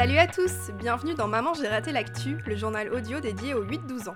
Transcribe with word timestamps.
Salut 0.00 0.16
à 0.16 0.26
tous, 0.26 0.70
bienvenue 0.78 1.12
dans 1.12 1.28
Maman 1.28 1.52
j'ai 1.52 1.68
raté 1.68 1.92
l'actu, 1.92 2.38
le 2.46 2.56
journal 2.56 2.90
audio 2.90 3.20
dédié 3.20 3.52
aux 3.52 3.66
8-12 3.66 4.08
ans. 4.08 4.14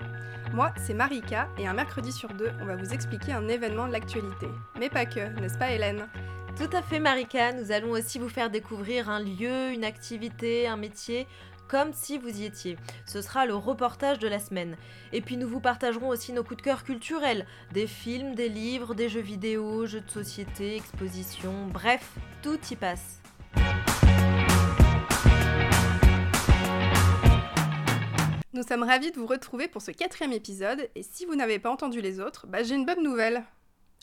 Moi, 0.54 0.72
c'est 0.78 0.94
Marika 0.94 1.46
et 1.58 1.68
un 1.68 1.74
mercredi 1.74 2.10
sur 2.10 2.32
deux, 2.32 2.50
on 2.62 2.64
va 2.64 2.74
vous 2.74 2.94
expliquer 2.94 3.32
un 3.32 3.46
événement 3.48 3.86
de 3.86 3.92
l'actualité. 3.92 4.46
Mais 4.80 4.88
pas 4.88 5.04
que, 5.04 5.38
n'est-ce 5.38 5.58
pas 5.58 5.72
Hélène? 5.72 6.08
Tout 6.56 6.74
à 6.74 6.80
fait 6.80 7.00
Marika, 7.00 7.52
nous 7.52 7.70
allons 7.70 7.90
aussi 7.90 8.18
vous 8.18 8.30
faire 8.30 8.48
découvrir 8.48 9.10
un 9.10 9.20
lieu, 9.20 9.72
une 9.74 9.84
activité, 9.84 10.66
un 10.66 10.78
métier 10.78 11.26
comme 11.68 11.92
si 11.92 12.16
vous 12.16 12.40
y 12.40 12.46
étiez. 12.46 12.78
Ce 13.04 13.20
sera 13.20 13.44
le 13.44 13.54
reportage 13.54 14.18
de 14.18 14.26
la 14.28 14.38
semaine. 14.38 14.78
Et 15.12 15.20
puis 15.20 15.36
nous 15.36 15.46
vous 15.46 15.60
partagerons 15.60 16.08
aussi 16.08 16.32
nos 16.32 16.44
coups 16.44 16.56
de 16.56 16.62
cœur 16.62 16.84
culturels, 16.84 17.44
des 17.74 17.86
films, 17.86 18.34
des 18.34 18.48
livres, 18.48 18.94
des 18.94 19.10
jeux 19.10 19.20
vidéo, 19.20 19.84
jeux 19.84 20.00
de 20.00 20.10
société, 20.10 20.76
expositions, 20.76 21.66
bref, 21.66 22.08
tout 22.40 22.58
y 22.70 22.74
passe. 22.74 23.20
Nous 28.54 28.62
sommes 28.62 28.84
ravis 28.84 29.10
de 29.10 29.18
vous 29.18 29.26
retrouver 29.26 29.66
pour 29.66 29.82
ce 29.82 29.90
quatrième 29.90 30.32
épisode, 30.32 30.88
et 30.94 31.02
si 31.02 31.26
vous 31.26 31.34
n'avez 31.34 31.58
pas 31.58 31.70
entendu 31.70 32.00
les 32.00 32.20
autres, 32.20 32.46
bah 32.46 32.62
j'ai 32.62 32.76
une 32.76 32.86
bonne 32.86 33.02
nouvelle. 33.02 33.42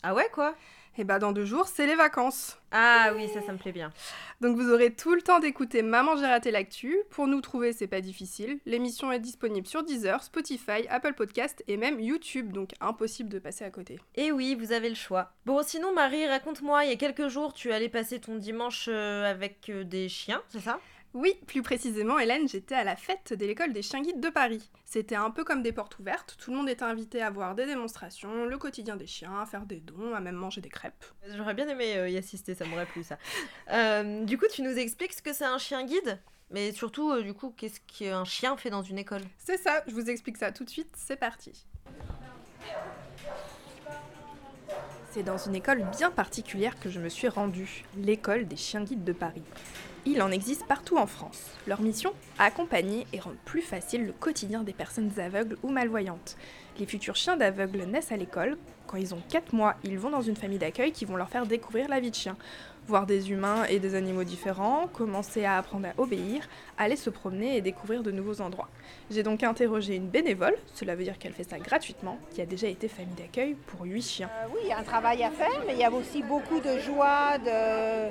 Ah 0.02 0.12
ouais 0.12 0.28
quoi? 0.30 0.54
Et 0.98 1.04
bah 1.04 1.18
dans 1.18 1.32
deux 1.32 1.46
jours, 1.46 1.68
c'est 1.68 1.86
les 1.86 1.94
vacances. 1.94 2.58
Ah 2.70 3.12
oui, 3.16 3.30
ça, 3.32 3.40
ça 3.40 3.52
me 3.54 3.56
plaît 3.56 3.72
bien. 3.72 3.94
Donc 4.42 4.58
vous 4.58 4.70
aurez 4.70 4.94
tout 4.94 5.14
le 5.14 5.22
temps 5.22 5.38
d'écouter 5.38 5.80
Maman 5.80 6.16
j'ai 6.18 6.26
raté 6.26 6.50
l'actu. 6.50 6.98
Pour 7.08 7.28
nous 7.28 7.40
trouver, 7.40 7.72
c'est 7.72 7.86
pas 7.86 8.02
difficile. 8.02 8.58
L'émission 8.66 9.10
est 9.10 9.20
disponible 9.20 9.66
sur 9.66 9.84
Deezer, 9.84 10.22
Spotify, 10.22 10.86
Apple 10.90 11.14
Podcast 11.14 11.64
et 11.66 11.78
même 11.78 11.98
YouTube, 11.98 12.52
donc 12.52 12.72
impossible 12.82 13.30
de 13.30 13.38
passer 13.38 13.64
à 13.64 13.70
côté. 13.70 14.00
Et 14.16 14.32
oui, 14.32 14.54
vous 14.54 14.72
avez 14.72 14.90
le 14.90 14.94
choix. 14.94 15.32
Bon, 15.46 15.62
sinon 15.62 15.94
Marie, 15.94 16.26
raconte-moi, 16.26 16.84
il 16.84 16.90
y 16.90 16.92
a 16.92 16.96
quelques 16.96 17.28
jours, 17.28 17.54
tu 17.54 17.72
allais 17.72 17.88
passer 17.88 18.20
ton 18.20 18.36
dimanche 18.36 18.84
euh, 18.88 19.24
avec 19.24 19.70
euh, 19.70 19.82
des 19.82 20.10
chiens, 20.10 20.42
c'est 20.50 20.60
ça? 20.60 20.78
Oui, 21.14 21.34
plus 21.46 21.62
précisément, 21.62 22.18
Hélène, 22.18 22.48
j'étais 22.48 22.74
à 22.74 22.84
la 22.84 22.96
fête 22.96 23.34
de 23.34 23.44
l'école 23.44 23.74
des 23.74 23.82
chiens 23.82 24.00
guides 24.00 24.20
de 24.20 24.30
Paris. 24.30 24.70
C'était 24.86 25.14
un 25.14 25.30
peu 25.30 25.44
comme 25.44 25.62
des 25.62 25.72
portes 25.72 25.98
ouvertes, 25.98 26.36
tout 26.38 26.50
le 26.50 26.56
monde 26.56 26.70
était 26.70 26.84
invité 26.84 27.20
à 27.20 27.30
voir 27.30 27.54
des 27.54 27.66
démonstrations, 27.66 28.46
le 28.46 28.58
quotidien 28.58 28.96
des 28.96 29.06
chiens, 29.06 29.40
à 29.40 29.46
faire 29.46 29.66
des 29.66 29.80
dons, 29.80 30.14
à 30.14 30.20
même 30.20 30.36
manger 30.36 30.62
des 30.62 30.70
crêpes. 30.70 31.04
J'aurais 31.36 31.54
bien 31.54 31.68
aimé 31.68 31.96
euh, 31.96 32.08
y 32.08 32.16
assister, 32.16 32.54
ça 32.54 32.64
m'aurait 32.64 32.86
plu 32.86 33.02
ça. 33.02 33.18
Euh, 33.70 34.24
du 34.24 34.36
coup, 34.36 34.44
tu 34.52 34.60
nous 34.60 34.76
expliques 34.76 35.14
ce 35.14 35.22
que 35.22 35.32
c'est 35.32 35.44
un 35.44 35.56
chien 35.56 35.84
guide 35.84 36.20
mais 36.52 36.72
surtout, 36.72 37.10
euh, 37.10 37.22
du 37.22 37.32
coup, 37.32 37.54
qu'est-ce 37.56 37.80
qu'un 37.80 38.24
chien 38.24 38.56
fait 38.58 38.68
dans 38.68 38.82
une 38.82 38.98
école? 38.98 39.22
C'est 39.38 39.56
ça, 39.56 39.82
je 39.86 39.94
vous 39.94 40.10
explique 40.10 40.36
ça 40.36 40.52
tout 40.52 40.64
de 40.64 40.70
suite, 40.70 40.94
c'est 40.94 41.16
parti. 41.16 41.66
C'est 45.10 45.22
dans 45.22 45.38
une 45.38 45.54
école 45.54 45.82
bien 45.98 46.10
particulière 46.10 46.78
que 46.78 46.90
je 46.90 47.00
me 47.00 47.08
suis 47.08 47.28
rendue, 47.28 47.84
l'école 47.96 48.46
des 48.46 48.56
chiens 48.56 48.84
guides 48.84 49.04
de 49.04 49.12
Paris. 49.12 49.42
Il 50.04 50.20
en 50.20 50.32
existe 50.32 50.66
partout 50.66 50.96
en 50.96 51.06
France. 51.06 51.52
Leur 51.68 51.80
mission 51.80 52.12
Accompagner 52.40 53.06
et 53.12 53.20
rendre 53.20 53.36
plus 53.44 53.62
facile 53.62 54.04
le 54.04 54.12
quotidien 54.12 54.64
des 54.64 54.72
personnes 54.72 55.12
aveugles 55.20 55.56
ou 55.62 55.68
malvoyantes. 55.68 56.36
Les 56.80 56.86
futurs 56.86 57.14
chiens 57.14 57.36
d'aveugles 57.36 57.84
naissent 57.84 58.10
à 58.10 58.16
l'école. 58.16 58.56
Quand 58.88 58.96
ils 58.96 59.14
ont 59.14 59.22
4 59.28 59.54
mois, 59.54 59.76
ils 59.84 59.96
vont 60.00 60.10
dans 60.10 60.20
une 60.20 60.34
famille 60.34 60.58
d'accueil 60.58 60.90
qui 60.90 61.04
vont 61.04 61.14
leur 61.14 61.28
faire 61.28 61.46
découvrir 61.46 61.88
la 61.88 62.00
vie 62.00 62.10
de 62.10 62.16
chien. 62.16 62.36
Voir 62.88 63.06
des 63.06 63.30
humains 63.30 63.62
et 63.66 63.78
des 63.78 63.94
animaux 63.94 64.24
différents, 64.24 64.88
commencer 64.88 65.44
à 65.44 65.56
apprendre 65.56 65.86
à 65.86 66.00
obéir, 66.00 66.48
aller 66.78 66.96
se 66.96 67.08
promener 67.08 67.56
et 67.56 67.60
découvrir 67.60 68.02
de 68.02 68.10
nouveaux 68.10 68.40
endroits. 68.40 68.68
J'ai 69.08 69.22
donc 69.22 69.44
interrogé 69.44 69.94
une 69.94 70.08
bénévole, 70.08 70.56
cela 70.74 70.96
veut 70.96 71.04
dire 71.04 71.16
qu'elle 71.16 71.32
fait 71.32 71.48
ça 71.48 71.60
gratuitement, 71.60 72.18
qui 72.32 72.40
a 72.40 72.46
déjà 72.46 72.66
été 72.66 72.88
famille 72.88 73.14
d'accueil 73.14 73.54
pour 73.68 73.82
8 73.82 74.02
chiens. 74.02 74.30
Euh, 74.32 74.48
oui, 74.52 74.62
il 74.64 74.68
y 74.70 74.72
a 74.72 74.78
un 74.78 74.82
travail 74.82 75.22
à 75.22 75.30
faire, 75.30 75.62
mais 75.64 75.74
il 75.74 75.78
y 75.78 75.84
a 75.84 75.92
aussi 75.92 76.24
beaucoup 76.24 76.58
de 76.58 76.80
joie, 76.80 77.38
de, 77.38 78.10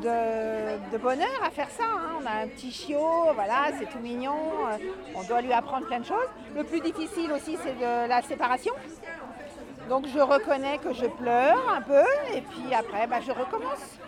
de, 0.00 0.98
bonheur 0.98 1.40
à 1.44 1.50
faire 1.50 1.70
ça. 1.70 1.84
hein. 1.84 2.18
On 2.22 2.26
a 2.26 2.42
un 2.44 2.48
petit 2.48 2.70
chiot, 2.70 3.32
voilà, 3.34 3.70
c'est 3.78 3.86
tout 3.86 3.98
mignon. 3.98 4.36
euh, 4.70 4.76
On 5.14 5.22
doit 5.24 5.40
lui 5.40 5.52
apprendre 5.52 5.86
plein 5.86 6.00
de 6.00 6.04
choses. 6.06 6.28
Le 6.56 6.64
plus 6.64 6.80
difficile 6.80 7.32
aussi, 7.32 7.56
c'est 7.62 7.74
la 8.08 8.22
séparation. 8.22 8.72
Donc 9.88 10.06
je 10.06 10.20
reconnais 10.20 10.78
que 10.78 10.92
je 10.92 11.06
pleure 11.06 11.68
un 11.68 11.82
peu 11.82 12.04
et 12.32 12.42
puis 12.42 12.72
après 12.72 13.08
bah, 13.08 13.16
je 13.26 13.32
recommence. 13.32 13.98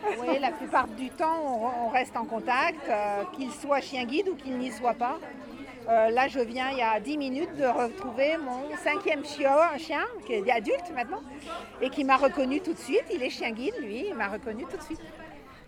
La 0.41 0.53
plupart 0.53 0.87
du 0.87 1.11
temps 1.11 1.41
on, 1.45 1.87
on 1.87 1.89
reste 1.89 2.17
en 2.17 2.25
contact, 2.25 2.89
euh, 2.89 3.25
qu'il 3.33 3.51
soit 3.51 3.81
chien 3.81 4.05
guide 4.05 4.29
ou 4.29 4.37
qu'il 4.37 4.57
n'y 4.59 4.71
soit 4.71 4.95
pas. 4.95 5.19
Euh, 5.89 6.11
là 6.11 6.29
je 6.29 6.39
viens 6.39 6.71
il 6.71 6.79
y 6.79 6.83
a 6.83 7.01
10 7.01 7.19
minutes 7.19 7.57
de 7.57 7.65
retrouver 7.67 8.37
mon 8.37 8.77
cinquième 8.77 9.25
chiot, 9.25 9.49
un 9.75 9.79
chien 9.79 10.05
qui 10.25 10.35
est 10.35 10.51
adulte 10.53 10.93
maintenant 10.95 11.23
et 11.81 11.91
qui 11.91 12.05
m'a 12.05 12.17
reconnu 12.17 12.61
tout 12.61 12.75
de 12.75 12.79
suite. 12.79 13.03
Il 13.13 13.21
est 13.21 13.31
chien 13.31 13.51
guide 13.51 13.75
lui, 13.81 14.07
il 14.11 14.15
m'a 14.15 14.29
reconnu 14.29 14.65
tout 14.71 14.77
de 14.77 14.83
suite. 14.83 15.01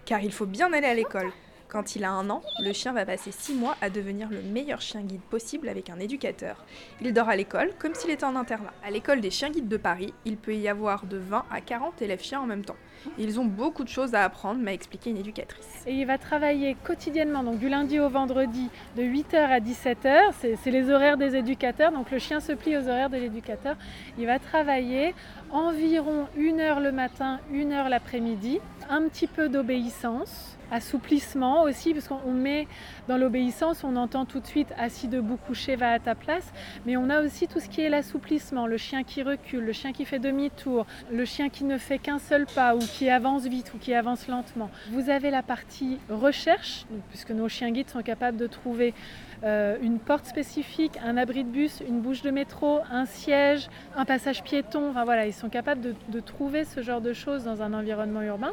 Car 0.04 0.20
il 0.20 0.32
faut 0.32 0.47
bien 0.47 0.72
aller 0.72 0.87
à 0.87 0.94
l'école. 0.94 1.32
Quand 1.69 1.97
il 1.97 2.04
a 2.04 2.10
un 2.10 2.28
an, 2.31 2.42
le 2.60 2.72
chien 2.72 2.92
va 2.92 3.06
passer 3.06 3.32
6 3.32 3.54
mois 3.54 3.76
à 3.81 3.91
devenir 3.91 4.28
le 4.31 4.42
meilleur 4.42 4.81
chien 4.81 5.00
guide 5.00 5.22
possible 5.22 5.69
avec 5.69 5.91
un 5.91 5.98
éducateur. 5.98 6.65
Il 7.00 7.12
dort 7.12 7.28
à 7.28 7.37
l'école 7.37 7.72
comme 7.78 7.94
s'il 7.94 8.10
était 8.10 8.25
en 8.25 8.37
internat. 8.37 8.72
À 8.84 8.91
l'école 8.91 9.20
des 9.20 9.31
chiens 9.31 9.50
guides 9.50 9.69
de 9.69 9.76
Paris, 9.76 10.12
il 10.25 10.37
peut 10.37 10.54
y 10.54 10.69
avoir 10.69 11.06
de 11.06 11.16
20 11.16 11.47
à 11.50 11.60
40 11.60 12.03
élèves 12.03 12.22
chiens 12.22 12.41
en 12.41 12.47
même 12.47 12.65
temps. 12.65 12.76
Ils 13.19 13.38
ont 13.38 13.44
beaucoup 13.44 13.84
de 13.84 13.88
choses 13.88 14.15
à 14.15 14.22
apprendre, 14.25 14.60
m'a 14.60 14.72
expliqué 14.72 15.10
une 15.10 15.19
éducatrice. 15.19 15.84
Et 15.87 15.93
il 15.93 16.06
va 16.06 16.19
travailler 16.19 16.77
quotidiennement, 16.84 17.43
donc 17.43 17.59
du 17.59 17.69
lundi 17.69 18.00
au 18.00 18.09
vendredi, 18.09 18.71
de 18.97 19.03
8h 19.03 19.37
à 19.37 19.60
17h. 19.60 20.56
C'est 20.62 20.71
les 20.71 20.91
horaires 20.91 21.16
des 21.16 21.37
éducateurs, 21.37 21.93
donc 21.93 22.10
le 22.10 22.19
chien 22.19 22.41
se 22.41 22.53
plie 22.53 22.77
aux 22.77 22.88
horaires 22.88 23.10
de 23.10 23.16
l'éducateur. 23.16 23.77
Il 24.19 24.27
va 24.27 24.38
travailler 24.38 25.15
environ 25.50 26.27
une 26.37 26.60
heure 26.60 26.81
le 26.81 26.93
matin, 26.93 27.41
une 27.53 27.72
heure 27.72 27.88
l'après-midi, 27.88 28.60
un 28.88 29.03
petit 29.09 29.27
peu 29.27 29.49
d'obéissance, 29.49 30.56
assouplissement 30.71 31.62
aussi, 31.62 31.94
parce 31.94 32.09
qu'on 32.09 32.33
met 32.33 32.66
dans 33.09 33.16
l'obéissance, 33.16 33.84
on 33.84 33.97
entend 33.97 34.25
tout 34.25 34.41
de 34.41 34.47
suite 34.47 34.72
assis 34.78 35.09
debout, 35.09 35.37
couché, 35.37 35.77
va 35.77 35.93
à 35.93 35.99
ta 35.99 36.15
place, 36.15 36.53
mais 36.87 36.97
on 36.97 37.10
a 37.10 37.22
aussi 37.22 37.47
tout 37.47 37.60
ce 37.60 37.69
qui 37.69 37.81
est 37.83 37.88
l'assouplissement, 37.88 38.66
le 38.66 38.77
chien 38.77 39.04
qui 39.04 39.22
recule, 39.22 39.65
le 39.65 39.72
chien 39.72 39.93
qui 39.93 40.04
fait 40.04 40.19
demi-tour, 40.19 40.87
le 41.12 41.25
chien 41.25 41.49
qui 41.49 41.65
ne 41.65 41.78
fait 41.78 41.99
qu'un 41.99 42.19
seul 42.19 42.47
pas 42.47 42.75
qui 42.87 43.11
avance 43.11 43.45
vite 43.45 43.72
ou 43.75 43.78
qui 43.78 43.95
avance 43.95 44.28
lentement. 44.28 44.71
Vous 44.91 45.11
avez 45.11 45.31
la 45.31 45.43
partie 45.43 45.99
recherche, 46.09 46.87
puisque 47.11 47.31
nos 47.31 47.49
chiens 47.49 47.71
guides 47.71 47.91
sont 47.91 48.03
capables 48.03 48.37
de 48.37 48.47
trouver 48.47 48.95
euh, 49.43 49.77
une 49.83 49.99
porte 49.99 50.27
spécifique, 50.27 50.99
un 51.05 51.17
abri 51.17 51.45
de 51.45 51.49
bus, 51.49 51.83
une 51.87 52.00
bouche 52.00 52.22
de 52.22 52.31
métro, 52.31 52.81
un 52.91 53.06
siège, 53.06 53.69
un 53.97 54.05
passage 54.05 54.43
piéton. 54.43 54.91
Enfin 54.91 55.05
voilà, 55.05 55.27
ils 55.27 55.34
sont 55.34 55.49
capables 55.49 55.95
de 56.09 56.21
trouver 56.21 56.65
ce 56.65 56.83
genre 56.83 57.00
de 57.00 57.12
choses 57.12 57.45
dans 57.45 57.62
un 57.62 57.72
environnement 57.75 58.22
urbain. 58.22 58.53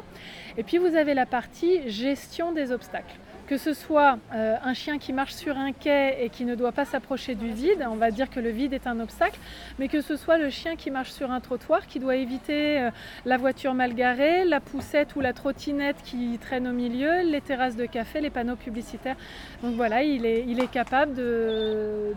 Et 0.56 0.62
puis 0.62 0.78
vous 0.78 0.94
avez 0.94 1.14
la 1.14 1.26
partie 1.26 1.88
gestion 1.88 2.52
des 2.52 2.72
obstacles. 2.72 3.16
Que 3.52 3.58
ce 3.58 3.74
soit 3.74 4.18
euh, 4.34 4.56
un 4.64 4.72
chien 4.72 4.96
qui 4.96 5.12
marche 5.12 5.34
sur 5.34 5.58
un 5.58 5.72
quai 5.72 6.24
et 6.24 6.30
qui 6.30 6.46
ne 6.46 6.54
doit 6.54 6.72
pas 6.72 6.86
s'approcher 6.86 7.34
du 7.34 7.52
vide, 7.52 7.86
on 7.86 7.96
va 7.96 8.10
dire 8.10 8.30
que 8.30 8.40
le 8.40 8.48
vide 8.48 8.72
est 8.72 8.86
un 8.86 8.98
obstacle, 8.98 9.38
mais 9.78 9.88
que 9.88 10.00
ce 10.00 10.16
soit 10.16 10.38
le 10.38 10.48
chien 10.48 10.74
qui 10.74 10.90
marche 10.90 11.10
sur 11.10 11.30
un 11.30 11.38
trottoir, 11.40 11.86
qui 11.86 11.98
doit 11.98 12.16
éviter 12.16 12.80
euh, 12.80 12.90
la 13.26 13.36
voiture 13.36 13.74
mal 13.74 13.92
garée, 13.92 14.46
la 14.46 14.60
poussette 14.60 15.16
ou 15.16 15.20
la 15.20 15.34
trottinette 15.34 16.00
qui 16.02 16.38
traîne 16.38 16.66
au 16.66 16.72
milieu, 16.72 17.20
les 17.24 17.42
terrasses 17.42 17.76
de 17.76 17.84
café, 17.84 18.22
les 18.22 18.30
panneaux 18.30 18.56
publicitaires. 18.56 19.16
Donc 19.62 19.74
voilà, 19.74 20.02
il 20.02 20.24
est, 20.24 20.70
capable 20.72 21.12
de 21.12 22.14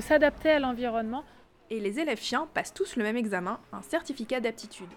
s'adapter 0.00 0.50
à 0.50 0.58
l'environnement. 0.58 1.24
Et 1.70 1.80
les 1.80 2.00
élèves 2.00 2.20
chiens 2.20 2.46
passent 2.52 2.74
tous 2.74 2.96
le 2.96 3.02
même 3.02 3.16
examen, 3.16 3.60
un 3.72 3.80
certificat 3.80 4.40
d'aptitude. 4.40 4.90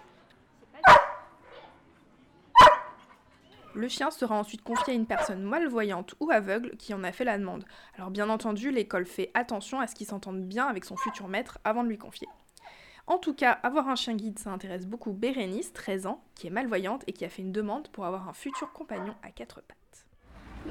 Le 3.74 3.88
chien 3.88 4.10
sera 4.10 4.38
ensuite 4.38 4.62
confié 4.62 4.92
à 4.92 4.96
une 4.96 5.06
personne 5.06 5.42
malvoyante 5.42 6.14
ou 6.20 6.30
aveugle 6.30 6.76
qui 6.76 6.94
en 6.94 7.02
a 7.02 7.10
fait 7.10 7.24
la 7.24 7.38
demande. 7.38 7.64
Alors 7.96 8.10
bien 8.10 8.30
entendu, 8.30 8.70
l'école 8.70 9.04
fait 9.04 9.32
attention 9.34 9.80
à 9.80 9.88
ce 9.88 9.96
qu'il 9.96 10.06
s'entende 10.06 10.42
bien 10.42 10.66
avec 10.66 10.84
son 10.84 10.96
futur 10.96 11.26
maître 11.26 11.58
avant 11.64 11.82
de 11.82 11.88
lui 11.88 11.98
confier. 11.98 12.28
En 13.06 13.18
tout 13.18 13.34
cas, 13.34 13.50
avoir 13.50 13.88
un 13.88 13.96
chien 13.96 14.14
guide, 14.14 14.38
ça 14.38 14.50
intéresse 14.50 14.86
beaucoup 14.86 15.12
Bérénice, 15.12 15.72
13 15.72 16.06
ans, 16.06 16.22
qui 16.34 16.46
est 16.46 16.50
malvoyante 16.50 17.02
et 17.06 17.12
qui 17.12 17.24
a 17.24 17.28
fait 17.28 17.42
une 17.42 17.52
demande 17.52 17.88
pour 17.88 18.06
avoir 18.06 18.28
un 18.28 18.32
futur 18.32 18.72
compagnon 18.72 19.14
à 19.22 19.30
quatre 19.30 19.60
pattes. 19.60 20.06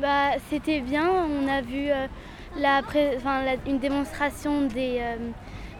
Bah, 0.02 0.32
c'était 0.50 0.82
bien. 0.82 1.08
On 1.08 1.48
a 1.48 1.62
vu 1.62 1.90
euh, 1.90 2.08
une 3.68 3.80
démonstration 3.80 4.68
euh, 4.76 5.18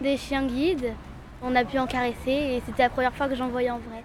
des 0.02 0.18
chiens 0.18 0.46
guides. 0.46 0.94
On 1.42 1.56
a 1.56 1.66
pu 1.66 1.80
en 1.80 1.88
caresser 1.88 2.31
et 2.31 2.62
c'était 2.66 2.84
la 2.84 2.90
première 2.90 3.16
fois 3.16 3.28
que 3.28 3.36
j'en 3.36 3.48
voyais 3.48 3.72
en 3.72 3.80
vrai. 3.80 4.04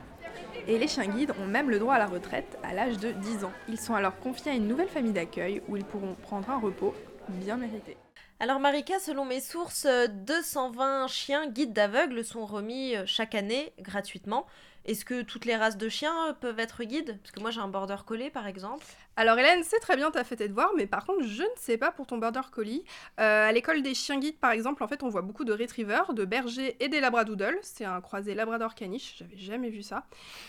Et 0.66 0.78
les 0.78 0.88
chiens 0.88 1.06
guides 1.06 1.32
ont 1.40 1.46
même 1.46 1.70
le 1.70 1.78
droit 1.78 1.94
à 1.94 1.98
la 1.98 2.06
retraite 2.06 2.58
à 2.62 2.74
l'âge 2.74 2.98
de 2.98 3.12
10 3.12 3.44
ans. 3.44 3.52
Ils 3.68 3.78
sont 3.78 3.94
alors 3.94 4.18
confiés 4.18 4.52
à 4.52 4.54
une 4.54 4.66
nouvelle 4.66 4.88
famille 4.88 5.12
d'accueil 5.12 5.62
où 5.68 5.76
ils 5.76 5.84
pourront 5.84 6.14
prendre 6.14 6.50
un 6.50 6.58
repos 6.58 6.94
bien 7.28 7.56
mérité. 7.56 7.96
Alors 8.40 8.60
Marika, 8.60 9.00
selon 9.00 9.24
mes 9.24 9.40
sources, 9.40 9.86
euh, 9.86 10.06
220 10.06 11.08
chiens 11.08 11.48
guides 11.48 11.72
d'aveugles 11.72 12.24
sont 12.24 12.46
remis 12.46 12.94
euh, 12.94 13.02
chaque 13.04 13.34
année 13.34 13.72
gratuitement. 13.80 14.46
Est-ce 14.88 15.04
que 15.04 15.20
toutes 15.20 15.44
les 15.44 15.54
races 15.54 15.76
de 15.76 15.90
chiens 15.90 16.28
euh, 16.28 16.32
peuvent 16.32 16.58
être 16.58 16.82
guides? 16.82 17.18
Parce 17.20 17.30
que 17.30 17.40
moi 17.40 17.50
j'ai 17.50 17.60
un 17.60 17.68
border 17.68 17.98
collie 18.06 18.30
par 18.30 18.46
exemple. 18.46 18.86
Alors 19.16 19.38
Hélène, 19.38 19.62
c'est 19.62 19.80
très 19.80 19.96
bien, 19.96 20.10
t'as 20.10 20.24
fait 20.24 20.36
tes 20.36 20.48
devoirs, 20.48 20.72
mais 20.78 20.86
par 20.86 21.04
contre, 21.04 21.24
je 21.24 21.42
ne 21.42 21.56
sais 21.56 21.76
pas 21.76 21.90
pour 21.90 22.06
ton 22.06 22.16
border 22.16 22.40
collie. 22.50 22.84
Euh, 23.20 23.48
à 23.48 23.52
l'école 23.52 23.82
des 23.82 23.92
chiens 23.92 24.18
guides, 24.18 24.38
par 24.38 24.50
exemple, 24.50 24.82
en 24.82 24.88
fait, 24.88 25.02
on 25.02 25.10
voit 25.10 25.20
beaucoup 25.20 25.44
de 25.44 25.52
retrievers, 25.52 26.14
de 26.14 26.24
bergers 26.24 26.74
et 26.80 26.88
des 26.88 27.00
labradoodles. 27.00 27.58
C'est 27.60 27.84
un 27.84 28.00
croisé 28.00 28.34
labrador 28.34 28.74
caniche, 28.74 29.16
j'avais 29.18 29.36
jamais 29.36 29.68
vu 29.68 29.82
ça. 29.82 30.04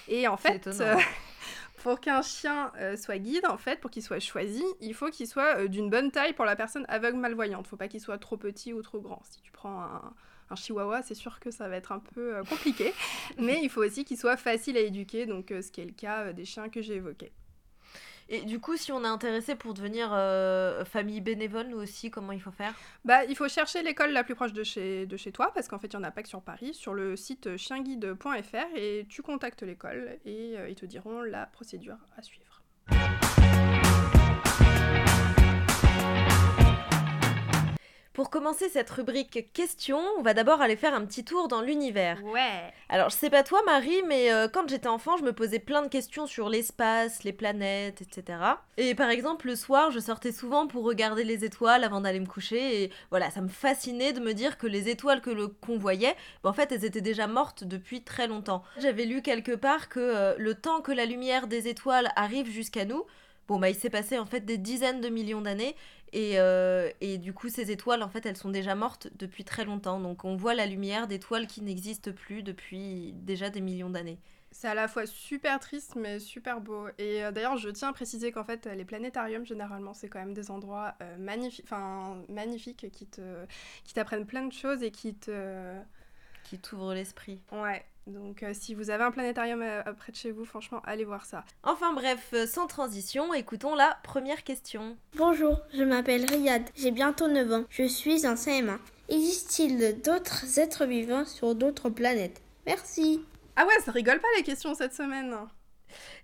Et 0.07 0.25
en 0.29 0.37
fait, 0.37 0.67
euh, 0.67 0.95
Pour 1.83 1.99
qu'un 1.99 2.21
chien 2.21 2.71
euh, 2.77 2.95
soit 2.95 3.19
guide, 3.19 3.45
en 3.45 3.57
fait, 3.57 3.79
pour 3.79 3.89
qu'il 3.89 4.03
soit 4.03 4.19
choisi, 4.19 4.63
il 4.81 4.93
faut 4.93 5.09
qu'il 5.09 5.27
soit 5.27 5.67
d'une 5.67 5.89
bonne 5.89 6.11
taille 6.11 6.33
pour 6.33 6.43
la 6.43 6.57
personne 6.57 6.85
aveugle 6.89 7.17
malvoyante. 7.17 7.67
Faut 7.67 7.77
pas 7.77 7.87
qu'il 7.87 8.01
soit 8.01 8.17
trop 8.17 8.35
petit 8.35 8.73
ou 8.73 8.81
trop 8.81 8.99
grand. 8.99 9.21
Si 9.29 9.41
tu 9.41 9.51
prends 9.51 9.81
un, 9.81 10.13
un 10.49 10.55
chihuahua, 10.55 11.01
c'est 11.01 11.15
sûr 11.15 11.39
que 11.39 11.51
ça 11.51 11.67
va 11.67 11.75
être 11.75 11.91
un 11.91 11.99
peu 11.99 12.35
euh, 12.35 12.43
compliqué. 12.43 12.93
Mais 13.37 13.59
il 13.63 13.69
faut 13.69 13.83
aussi 13.83 14.05
qu'il 14.05 14.17
soit 14.17 14.37
facile 14.37 14.77
à 14.77 14.81
éduquer, 14.81 15.25
donc 15.25 15.49
ce 15.49 15.71
qui 15.71 15.81
est 15.81 15.85
le 15.85 15.93
cas 15.93 16.33
des 16.33 16.45
chiens 16.45 16.69
que 16.69 16.81
j'ai 16.81 16.95
évoqués. 16.95 17.31
Et 18.31 18.41
du 18.41 18.59
coup, 18.59 18.77
si 18.77 18.91
on 18.91 19.03
est 19.03 19.07
intéressé 19.07 19.55
pour 19.55 19.73
devenir 19.73 20.09
euh, 20.13 20.85
famille 20.85 21.19
bénévole, 21.19 21.67
nous 21.67 21.79
aussi, 21.79 22.11
comment 22.11 22.31
il 22.31 22.41
faut 22.41 22.51
faire? 22.51 22.75
Bah, 23.03 23.25
il 23.25 23.35
faut 23.35 23.47
chercher 23.47 23.81
l'école 23.81 24.11
la 24.11 24.23
plus 24.23 24.35
proche 24.35 24.53
de 24.53 24.63
chez, 24.63 25.07
de 25.07 25.17
chez 25.17 25.31
toi, 25.31 25.51
parce 25.53 25.67
qu'en 25.67 25.79
fait, 25.79 25.87
il 25.87 25.97
n'y 25.97 26.05
en 26.05 26.07
a 26.07 26.11
pas 26.11 26.21
que 26.21 26.29
sur 26.29 26.43
Paris, 26.43 26.75
sur 26.75 26.93
le 26.93 27.15
site 27.15 27.57
chienguide.fr, 27.57 28.75
et 28.75 29.07
tu 29.09 29.23
contactes 29.23 29.63
l'école, 29.63 30.19
et 30.25 30.55
euh, 30.57 30.69
ils 30.69 30.75
te 30.75 30.85
diront 30.85 31.21
la 31.21 31.47
procédure 31.47 31.97
à 32.17 32.21
suivre. 32.21 32.61
Pour 38.13 38.29
commencer 38.29 38.69
cette 38.69 38.89
rubrique 38.89 39.53
questions, 39.53 40.01
on 40.17 40.21
va 40.23 40.33
d'abord 40.33 40.61
aller 40.61 40.75
faire 40.75 40.93
un 40.93 41.05
petit 41.05 41.23
tour 41.23 41.47
dans 41.47 41.61
l'univers. 41.61 42.21
Ouais. 42.25 42.73
Alors, 42.89 43.09
je 43.09 43.15
sais 43.15 43.29
pas 43.29 43.43
toi, 43.43 43.61
Marie, 43.65 44.01
mais 44.07 44.31
euh, 44.31 44.47
quand 44.47 44.67
j'étais 44.67 44.87
enfant, 44.87 45.15
je 45.17 45.23
me 45.23 45.31
posais 45.31 45.59
plein 45.59 45.83
de 45.83 45.87
questions 45.87 46.25
sur 46.25 46.49
l'espace, 46.49 47.23
les 47.23 47.33
planètes, 47.33 48.01
etc. 48.01 48.39
Et 48.77 48.95
par 48.95 49.09
exemple, 49.09 49.47
le 49.47 49.55
soir, 49.55 49.91
je 49.91 49.99
sortais 49.99 50.31
souvent 50.31 50.65
pour 50.65 50.83
regarder 50.83 51.23
les 51.23 51.45
étoiles 51.45 51.83
avant 51.83 52.01
d'aller 52.01 52.19
me 52.19 52.25
coucher. 52.25 52.83
Et 52.83 52.91
voilà, 53.11 53.29
ça 53.29 53.41
me 53.41 53.47
fascinait 53.47 54.11
de 54.11 54.19
me 54.19 54.33
dire 54.33 54.57
que 54.57 54.67
les 54.67 54.89
étoiles 54.89 55.21
que 55.21 55.45
qu'on 55.61 55.77
voyait, 55.77 56.15
ben, 56.43 56.49
en 56.49 56.53
fait, 56.53 56.71
elles 56.71 56.85
étaient 56.85 57.01
déjà 57.01 57.27
mortes 57.27 57.63
depuis 57.63 58.01
très 58.01 58.27
longtemps. 58.27 58.63
J'avais 58.79 59.05
lu 59.05 59.21
quelque 59.21 59.55
part 59.55 59.87
que 59.87 59.99
euh, 59.99 60.35
le 60.37 60.55
temps 60.55 60.81
que 60.81 60.91
la 60.91 61.05
lumière 61.05 61.45
des 61.45 61.67
étoiles 61.67 62.09
arrive 62.15 62.49
jusqu'à 62.49 62.85
nous, 62.85 63.05
Bon, 63.49 63.57
bah, 63.57 63.67
il 63.71 63.75
s'est 63.75 63.89
passé 63.89 64.19
en 64.19 64.27
fait 64.27 64.41
des 64.41 64.59
dizaines 64.59 65.01
de 65.01 65.09
millions 65.09 65.41
d'années 65.41 65.75
et, 66.13 66.39
euh, 66.39 66.89
et, 67.01 67.17
du 67.17 67.33
coup, 67.33 67.49
ces 67.49 67.71
étoiles, 67.71 68.03
en 68.03 68.09
fait, 68.09 68.25
elles 68.25 68.37
sont 68.37 68.49
déjà 68.49 68.75
mortes 68.75 69.07
depuis 69.17 69.43
très 69.43 69.65
longtemps. 69.65 69.99
Donc, 69.99 70.25
on 70.25 70.35
voit 70.35 70.55
la 70.55 70.65
lumière 70.65 71.07
d'étoiles 71.07 71.47
qui 71.47 71.61
n'existent 71.61 72.11
plus 72.11 72.43
depuis 72.43 73.13
déjà 73.13 73.49
des 73.49 73.61
millions 73.61 73.89
d'années. 73.89 74.19
C'est 74.51 74.67
à 74.67 74.73
la 74.73 74.87
fois 74.87 75.05
super 75.05 75.59
triste, 75.59 75.95
mais 75.95 76.19
super 76.19 76.59
beau. 76.59 76.87
Et 76.97 77.23
euh, 77.23 77.31
d'ailleurs, 77.31 77.57
je 77.57 77.69
tiens 77.69 77.89
à 77.89 77.93
préciser 77.93 78.31
qu'en 78.31 78.43
fait, 78.43 78.65
les 78.65 78.85
planétariums, 78.85 79.45
généralement, 79.45 79.93
c'est 79.93 80.09
quand 80.09 80.19
même 80.19 80.33
des 80.33 80.49
endroits 80.49 80.95
euh, 81.01 81.17
magnifiques, 81.17 82.91
qui 82.91 83.05
te, 83.05 83.45
qui 83.83 83.93
t'apprennent 83.93 84.25
plein 84.25 84.45
de 84.45 84.53
choses 84.53 84.81
et 84.83 84.91
qui 84.91 85.13
te... 85.13 85.75
Qui 86.49 86.57
t'ouvrent 86.57 86.95
l'esprit. 86.95 87.39
Ouais, 87.51 87.85
donc 88.07 88.41
euh, 88.41 88.53
si 88.53 88.73
vous 88.73 88.89
avez 88.89 89.03
un 89.03 89.11
planétarium 89.11 89.61
euh, 89.61 89.83
près 89.93 90.11
de 90.11 90.17
chez 90.17 90.31
vous, 90.31 90.45
franchement, 90.45 90.81
allez 90.83 91.05
voir 91.05 91.25
ça. 91.25 91.43
Enfin 91.61 91.93
bref, 91.93 92.29
euh, 92.33 92.47
sans 92.47 92.65
transition, 92.65 93.35
écoutons 93.35 93.75
la 93.75 93.99
première 94.01 94.43
question. 94.43 94.97
Bonjour, 95.15 95.59
je 95.75 95.83
m'appelle 95.83 96.25
Riyad, 96.25 96.63
j'ai 96.75 96.89
bientôt 96.89 97.27
9 97.27 97.53
ans, 97.53 97.65
je 97.69 97.83
suis 97.83 98.25
un 98.25 98.33
CM1. 98.33 98.79
Existe-t-il 99.09 100.01
d'autres 100.01 100.57
êtres 100.57 100.85
vivants 100.85 101.25
sur 101.25 101.53
d'autres 101.53 101.91
planètes? 101.91 102.41
Merci. 102.65 103.23
Ah 103.55 103.67
ouais, 103.67 103.79
ça 103.85 103.91
rigole 103.91 104.19
pas 104.19 104.27
les 104.37 104.43
questions 104.43 104.73
cette 104.73 104.95
semaine. 104.95 105.35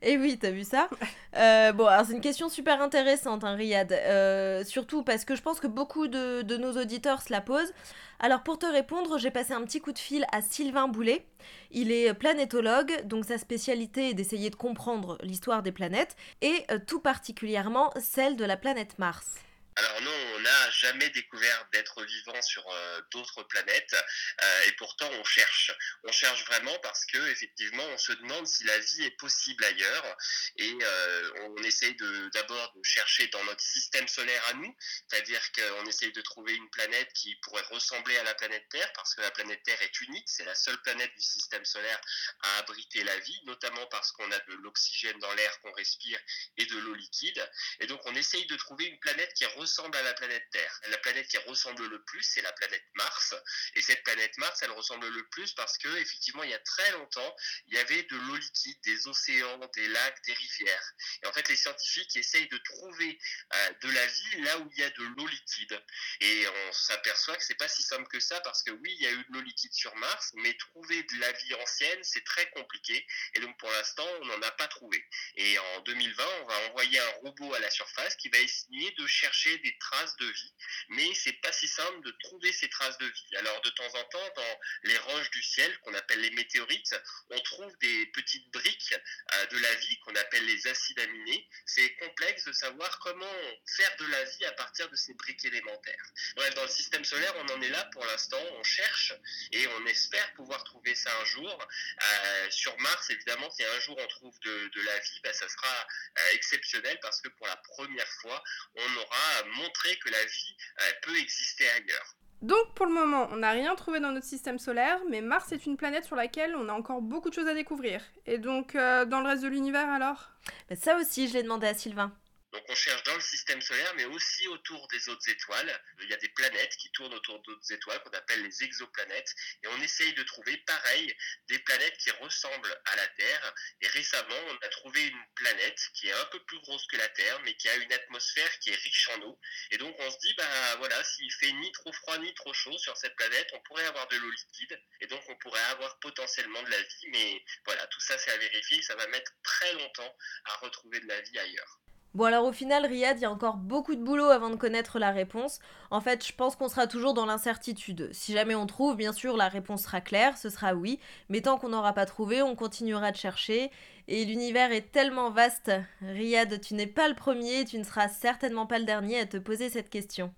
Eh 0.02 0.18
oui, 0.18 0.38
t'as 0.40 0.52
vu 0.52 0.64
ça 0.64 0.90
euh, 1.36 1.72
Bon, 1.72 1.86
alors 1.86 2.06
c'est 2.06 2.14
une 2.14 2.22
question 2.22 2.50
super 2.50 2.82
intéressante, 2.82 3.44
hein, 3.44 3.56
Riyad. 3.56 3.92
Euh, 3.92 4.64
surtout 4.64 5.04
parce 5.04 5.26
que 5.26 5.36
je 5.36 5.42
pense 5.42 5.60
que 5.60 5.68
beaucoup 5.68 6.08
de, 6.08 6.42
de, 6.42 6.58
nos 6.58 6.74
auditeurs 6.74 7.22
se 7.22 7.32
la 7.32 7.42
posent. 7.42 7.74
Alors 8.20 8.44
pour 8.44 8.58
te 8.58 8.66
répondre, 8.66 9.18
j'ai 9.18 9.32
passé 9.32 9.54
un 9.54 9.64
petit 9.64 9.82
coup 9.82 9.92
de 9.92 10.00
fil 10.00 10.26
à 10.32 10.42
Sylvain 10.42 10.88
Boulet. 10.88 11.26
Il 11.72 11.92
est 11.92 12.14
planétologue, 12.14 13.06
donc 13.06 13.26
sa 13.26 13.38
spécialité 13.38 14.10
est 14.10 14.14
d'essayer 14.14 14.50
de 14.50 14.56
comprendre 14.56 15.18
l'histoire 15.22 15.64
des 15.64 15.72
planètes, 15.72 16.16
et 16.42 16.66
euh, 16.72 16.80
tout 16.86 17.00
particulièrement 17.00 17.92
celle 18.00 18.36
de 18.36 18.46
la 18.46 18.58
planète 18.58 18.98
Mars. 19.00 19.36
Alors 19.78 20.02
non, 20.02 20.36
on 20.36 20.40
n'a 20.40 20.70
jamais 20.72 21.10
découvert 21.10 21.68
d'êtres 21.74 22.02
vivants 22.06 22.42
sur 22.42 22.66
euh, 22.66 23.02
d'autres 23.12 23.44
planètes 23.44 23.94
euh, 24.42 24.62
et 24.68 24.72
pourtant 24.74 25.10
on 25.12 25.24
cherche. 25.26 25.72
On 26.06 26.14
cherche 26.14 26.46
vraiment 26.46 26.78
parce 26.80 27.06
que 27.06 27.18
effectivement 27.28 27.84
on 27.84 27.98
se 27.98 28.14
demande 28.14 28.48
si 28.48 28.64
la 28.64 28.80
vie 28.80 29.04
est 29.04 29.18
possible 29.18 29.66
ailleurs 29.66 30.18
et 30.56 30.78
euh, 30.82 31.32
on 31.42 31.64
essaye 31.64 31.94
d'abord 32.34 32.74
de, 32.74 32.84
chercher 32.84 33.28
dans 33.28 33.44
notre 33.44 33.62
système 33.62 34.08
solaire 34.08 34.42
à 34.48 34.54
nous, 34.54 34.74
c'est-à-dire 35.10 35.42
qu'on 35.52 35.86
essaye 35.88 36.14
de 36.14 36.22
trouver 36.22 36.54
une 36.54 36.70
planète 36.70 37.12
qui 37.12 37.36
pourrait 37.42 37.66
ressembler 37.70 38.18
à 38.18 38.24
la 38.24 38.34
planète 38.36 38.70
Terre 38.70 38.90
parce 38.94 39.14
que 39.14 39.22
la 39.22 39.32
planète 39.32 39.62
Terre 39.64 39.82
est 39.82 40.02
unique, 40.02 40.30
c'est 40.30 40.46
la 40.46 40.56
seule 40.56 40.82
planète 40.84 41.14
du 41.16 41.22
système 41.22 41.66
solaire 41.66 42.00
à 42.44 42.60
abriter 42.60 43.04
la 43.04 43.20
vie, 43.20 43.42
notamment 43.46 43.86
parce 43.88 44.14
qu'on 44.14 44.32
a 44.32 44.40
de 44.40 44.54
l'oxygène 44.54 45.20
dans 45.20 45.34
l'air 45.34 45.60
qu'on 45.60 45.74
respire 45.74 46.20
et 46.56 46.66
de 46.66 46.78
l'eau 46.78 46.94
liquide. 46.94 47.52
Et 47.82 47.88
donc 47.88 48.00
on 48.06 48.16
essaye 48.16 48.46
de 48.46 48.56
trouver 48.56 48.86
une 48.86 49.00
planète 49.00 49.34
qui 49.34 49.44
ressemble 49.48 49.65
ressemble 49.66 49.98
à 49.98 50.04
la 50.04 50.14
planète 50.14 50.48
Terre. 50.52 50.80
La 50.90 50.98
planète 51.00 51.28
qui 51.28 51.40
ressemble 51.40 51.88
le 51.88 52.04
plus, 52.04 52.22
c'est 52.22 52.44
la 52.44 52.54
planète 52.54 52.86
Mars. 52.94 53.34
Et 53.74 53.82
cette 53.82 54.04
planète 54.04 54.38
Mars, 54.38 54.60
elle 54.62 54.70
ressemble 54.72 55.08
le 55.08 55.28
plus 55.30 55.54
parce 55.54 55.76
que, 55.80 55.88
effectivement, 55.98 56.44
il 56.44 56.52
y 56.52 56.54
a 56.54 56.60
très 56.60 56.92
longtemps, 56.92 57.36
il 57.66 57.74
y 57.74 57.80
avait 57.80 58.04
de 58.04 58.16
l'eau 58.16 58.36
liquide, 58.36 58.78
des 58.84 59.08
océans, 59.08 59.60
des 59.74 59.88
lacs, 59.88 60.22
des 60.28 60.34
rivières. 60.34 60.92
Et 61.24 61.26
en 61.26 61.34
fait, 61.34 61.50
les 61.50 61.56
scientifiques 61.56 62.16
essayent 62.16 62.48
de 62.48 62.58
trouver 62.58 63.18
euh, 63.56 63.74
de 63.82 63.90
la 63.90 64.06
vie 64.06 64.42
là 64.42 64.60
où 64.60 64.70
il 64.72 64.80
y 64.80 64.84
a 64.84 64.90
de 64.92 65.04
l'eau 65.04 65.28
liquide. 65.28 65.84
Et 66.20 66.48
on 66.48 66.72
s'aperçoit 66.72 67.36
que 67.36 67.44
c'est 67.44 67.56
pas 67.56 67.68
si 67.68 67.82
simple 67.82 68.08
que 68.08 68.20
ça 68.20 68.40
parce 68.42 68.62
que 68.62 68.72
oui, 68.72 68.96
il 69.00 69.02
y 69.02 69.08
a 69.08 69.12
eu 69.14 69.26
de 69.26 69.34
l'eau 69.34 69.42
liquide 69.42 69.74
sur 69.74 69.96
Mars, 69.96 70.32
mais 70.36 70.54
trouver 70.58 71.02
de 71.02 71.20
la 71.20 71.32
vie 71.32 71.56
ancienne, 71.56 72.04
c'est 72.04 72.24
très 72.24 72.48
compliqué. 72.52 73.04
Et 73.34 73.40
donc, 73.40 73.58
pour 73.58 73.72
l'instant, 73.72 74.08
on 74.22 74.26
n'en 74.26 74.42
a 74.44 74.52
pas 74.52 74.68
trouvé. 74.68 75.04
Et 75.38 75.58
en 75.58 75.80
2020, 75.82 76.24
on 76.42 76.46
va 76.46 76.58
envoyer 76.70 77.00
un 77.00 77.12
robot 77.24 77.56
à 77.56 77.60
la 77.60 77.72
surface 77.72 78.16
qui 78.18 78.30
va 78.30 78.38
essayer 78.38 78.92
de 78.92 79.08
chercher 79.08 79.55
des 79.60 79.78
traces 79.78 80.16
de 80.18 80.26
vie, 80.26 80.54
mais 80.90 81.14
c'est 81.14 81.34
pas 81.42 81.52
si 81.52 81.68
simple 81.68 82.02
de 82.02 82.12
trouver 82.24 82.52
ces 82.52 82.70
traces 82.70 82.98
de 82.98 83.06
vie. 83.06 83.36
Alors 83.38 83.62
de 83.62 83.70
temps 83.72 83.96
en 83.96 84.04
temps, 84.06 84.30
dans 84.36 84.60
les 84.84 84.98
roches 84.98 85.30
du 85.32 85.44
ciel 85.44 85.78
qu'on 85.80 85.94
appelle 85.94 86.22
les 86.22 86.32
météorites, 86.32 86.96
on 87.30 87.40
trouve 87.40 87.76
des 87.80 88.06
petites 88.08 88.52
briques 88.52 88.96
euh, 89.34 89.46
de 89.48 89.58
la 89.58 89.74
vie 89.76 90.00
qu'on 90.00 90.16
appelle 90.16 90.46
les 90.46 90.68
acides 90.68 91.00
aminés. 91.00 91.48
C'est 91.66 91.96
complexe 91.98 92.46
de 92.46 92.52
savoir 92.52 93.00
comment 93.00 93.26
faire 93.66 93.96
de 93.98 94.06
la 94.08 94.24
vie 94.24 94.46
à 94.46 94.52
partir 94.54 94.90
de 94.90 94.96
ces 94.96 95.14
briques 95.14 95.44
élémentaires. 95.46 96.06
Bref, 96.36 96.54
dans 96.56 96.64
le 96.64 96.70
système 96.70 97.04
solaire, 97.04 97.34
on 97.38 97.54
en 97.54 97.62
est 97.62 97.70
là 97.70 97.86
pour 97.92 98.06
l'instant, 98.06 98.42
on 98.58 98.64
cherche 98.64 99.14
et 99.52 99.68
on 99.68 99.86
espère 99.86 100.34
pouvoir 100.34 100.64
trouver 100.64 100.96
ça 100.96 101.12
un 101.20 101.26
jour. 101.26 101.68
Euh, 102.04 102.50
sur 102.52 102.78
Mars, 102.80 103.10
évidemment, 103.10 103.50
si 103.50 103.64
un 103.64 103.80
jour 103.80 103.98
on 104.00 104.08
trouve 104.08 104.40
de, 104.42 104.82
la 104.86 105.00
vie, 105.00 105.20
bah, 105.24 105.34
ça 105.34 105.48
sera 105.50 105.88
euh, 106.20 106.34
exceptionnel 106.34 106.98
parce 107.02 107.22
que 107.22 107.30
pour 107.30 107.48
la 107.48 107.56
première 107.58 108.08
fois, 108.22 108.44
on 108.76 108.96
aura 108.98 109.44
montrer 109.58 109.98
que 110.04 110.10
la 110.10 110.24
vie 110.26 110.56
euh, 110.82 110.92
peut 111.04 111.18
exister 111.18 111.66
ailleurs. 111.70 112.16
Donc 112.42 112.76
pour 112.76 112.86
le 112.86 112.94
moment, 112.94 113.28
on 113.32 113.38
n'a 113.38 113.52
rien 113.52 113.74
trouvé 113.76 114.00
dans 114.00 114.12
notre 114.12 114.26
système 114.26 114.60
solaire, 114.60 115.00
mais 115.10 115.22
Mars 115.22 115.52
est 115.52 115.66
une 115.66 115.78
planète 115.78 116.06
sur 116.06 116.16
laquelle 116.16 116.56
on 116.56 116.70
a 116.70 116.74
encore 116.74 117.02
beaucoup 117.02 117.30
de 117.30 117.34
choses 117.34 117.48
à 117.48 117.54
découvrir. 117.54 118.02
Et 118.26 118.38
donc 118.38 118.76
euh, 118.76 119.06
dans 119.06 119.22
le 119.22 119.28
reste 119.28 119.44
de 119.44 119.48
l'univers 119.48 119.90
alors? 119.90 120.32
Ça 120.76 120.98
aussi, 120.98 121.28
je 121.28 121.34
l'ai 121.34 121.44
demandé 121.44 121.68
à 121.68 121.74
Sylvain. 121.74 122.14
Donc 122.56 122.64
on 122.70 122.76
cherche 122.76 123.04
dans 123.04 123.16
le 123.16 123.22
système 123.22 123.62
solaire, 123.62 123.94
mais 123.96 124.06
aussi 124.06 124.48
autour 124.48 124.88
des 124.88 125.10
autres 125.10 125.28
étoiles. 125.28 125.84
Il 126.02 126.10
y 126.10 126.14
a 126.14 126.18
des 126.18 126.30
planètes 126.30 126.74
qui 126.78 126.90
tournent 126.92 127.14
autour 127.14 127.42
d'autres 127.42 127.74
étoiles 127.74 128.02
qu'on 128.02 128.18
appelle 128.18 128.44
les 128.44 128.64
exoplanètes. 128.64 129.36
Et 129.62 129.68
on 129.68 129.82
essaye 129.82 130.14
de 130.14 130.24
trouver, 130.24 130.56
pareil, 130.66 131.14
des 131.50 131.60
planètes 131.60 131.98
qui 131.98 132.12
ressemblent 132.12 132.82
à 132.86 132.96
la 132.96 133.08
Terre. 133.10 133.54
Et 133.82 133.88
récemment, 133.88 134.40
on 134.48 134.66
a 134.66 134.70
trouvé 134.70 135.06
une 135.06 135.26
planète 135.36 135.82
qui 135.96 136.08
est 136.08 136.14
un 136.14 136.26
peu 136.28 136.40
plus 136.46 136.58
grosse 136.62 136.88
que 136.88 136.96
la 136.96 137.10
Terre, 137.10 137.42
mais 137.42 137.58
qui 137.58 137.68
a 137.68 137.76
une 137.76 137.92
atmosphère 137.92 138.60
qui 138.60 138.70
est 138.70 138.76
riche 138.76 139.10
en 139.10 139.22
eau. 139.24 139.38
Et 139.72 139.78
donc 139.78 139.94
on 140.00 140.10
se 140.10 140.18
dit, 140.20 140.34
bah 140.36 140.76
voilà, 140.78 141.04
s'il 141.04 141.32
fait 141.34 141.52
ni 141.52 141.74
trop 141.74 141.92
froid 141.92 142.18
ni 142.20 142.34
trop 142.36 142.54
chaud 142.54 142.78
sur 142.78 142.96
cette 142.96 143.18
planète, 143.18 143.50
on 143.52 143.60
pourrait 143.64 143.86
avoir 143.86 144.08
de 144.08 144.16
l'eau 144.16 144.32
liquide. 144.32 144.82
Et 145.02 145.08
donc 145.08 145.22
on 145.28 145.36
pourrait 145.40 145.66
avoir 145.72 146.00
potentiellement 146.00 146.64
de 146.64 146.70
la 146.70 146.82
vie. 146.82 147.08
Mais 147.10 147.44
voilà, 147.66 147.86
tout 147.88 148.00
ça 148.00 148.18
c'est 148.18 148.32
à 148.32 148.38
vérifier. 148.38 148.82
Ça 148.82 148.96
va 148.96 149.08
mettre 149.08 149.34
très 149.44 149.74
longtemps 149.74 150.18
à 150.46 150.56
retrouver 150.56 151.02
de 151.02 151.08
la 151.08 151.20
vie 151.20 151.38
ailleurs. 151.38 151.82
Bon 152.16 152.24
alors 152.24 152.46
au 152.46 152.54
final, 152.54 152.86
Riyad, 152.86 153.18
il 153.18 153.24
y 153.24 153.26
a 153.26 153.30
encore 153.30 153.58
beaucoup 153.58 153.94
de 153.94 154.02
boulot 154.02 154.30
avant 154.30 154.50
de 154.50 154.56
connaître 154.56 155.00
la 155.00 155.12
réponse. 155.12 155.60
En 155.92 156.00
fait, 156.00 156.26
je 156.26 156.32
pense 156.32 156.56
qu'on 156.56 156.70
sera 156.70 156.88
toujours 156.88 157.14
dans 157.14 157.26
l'incertitude. 157.26 158.10
Si 158.14 158.32
jamais 158.32 158.56
on 158.56 158.68
trouve, 158.68 158.96
bien 158.96 159.12
sûr, 159.12 159.36
la 159.36 159.50
réponse 159.50 159.84
sera 159.84 160.00
claire, 160.00 160.38
ce 160.38 160.50
sera 160.50 160.76
oui. 160.76 160.98
Mais 161.28 161.42
tant 161.42 161.58
qu'on 161.58 161.68
n'aura 161.68 161.92
pas 161.92 162.06
trouvé, 162.06 162.42
on 162.42 162.56
continuera 162.56 163.12
de 163.12 163.18
chercher. 163.18 163.70
Et 164.08 164.24
l'univers 164.24 164.72
est 164.72 164.94
tellement 164.94 165.30
vaste. 165.30 165.74
Riyad, 166.02 166.62
tu 166.62 166.76
n'es 166.76 166.88
pas 166.88 167.10
le 167.10 167.16
premier, 167.16 167.66
tu 167.66 167.78
ne 167.78 167.84
seras 167.84 168.08
certainement 168.08 168.66
pas 168.66 168.80
le 168.80 168.86
dernier 168.86 169.20
à 169.20 169.26
te 169.26 169.36
poser 169.36 169.70
cette 169.70 169.90
question. 169.90 170.34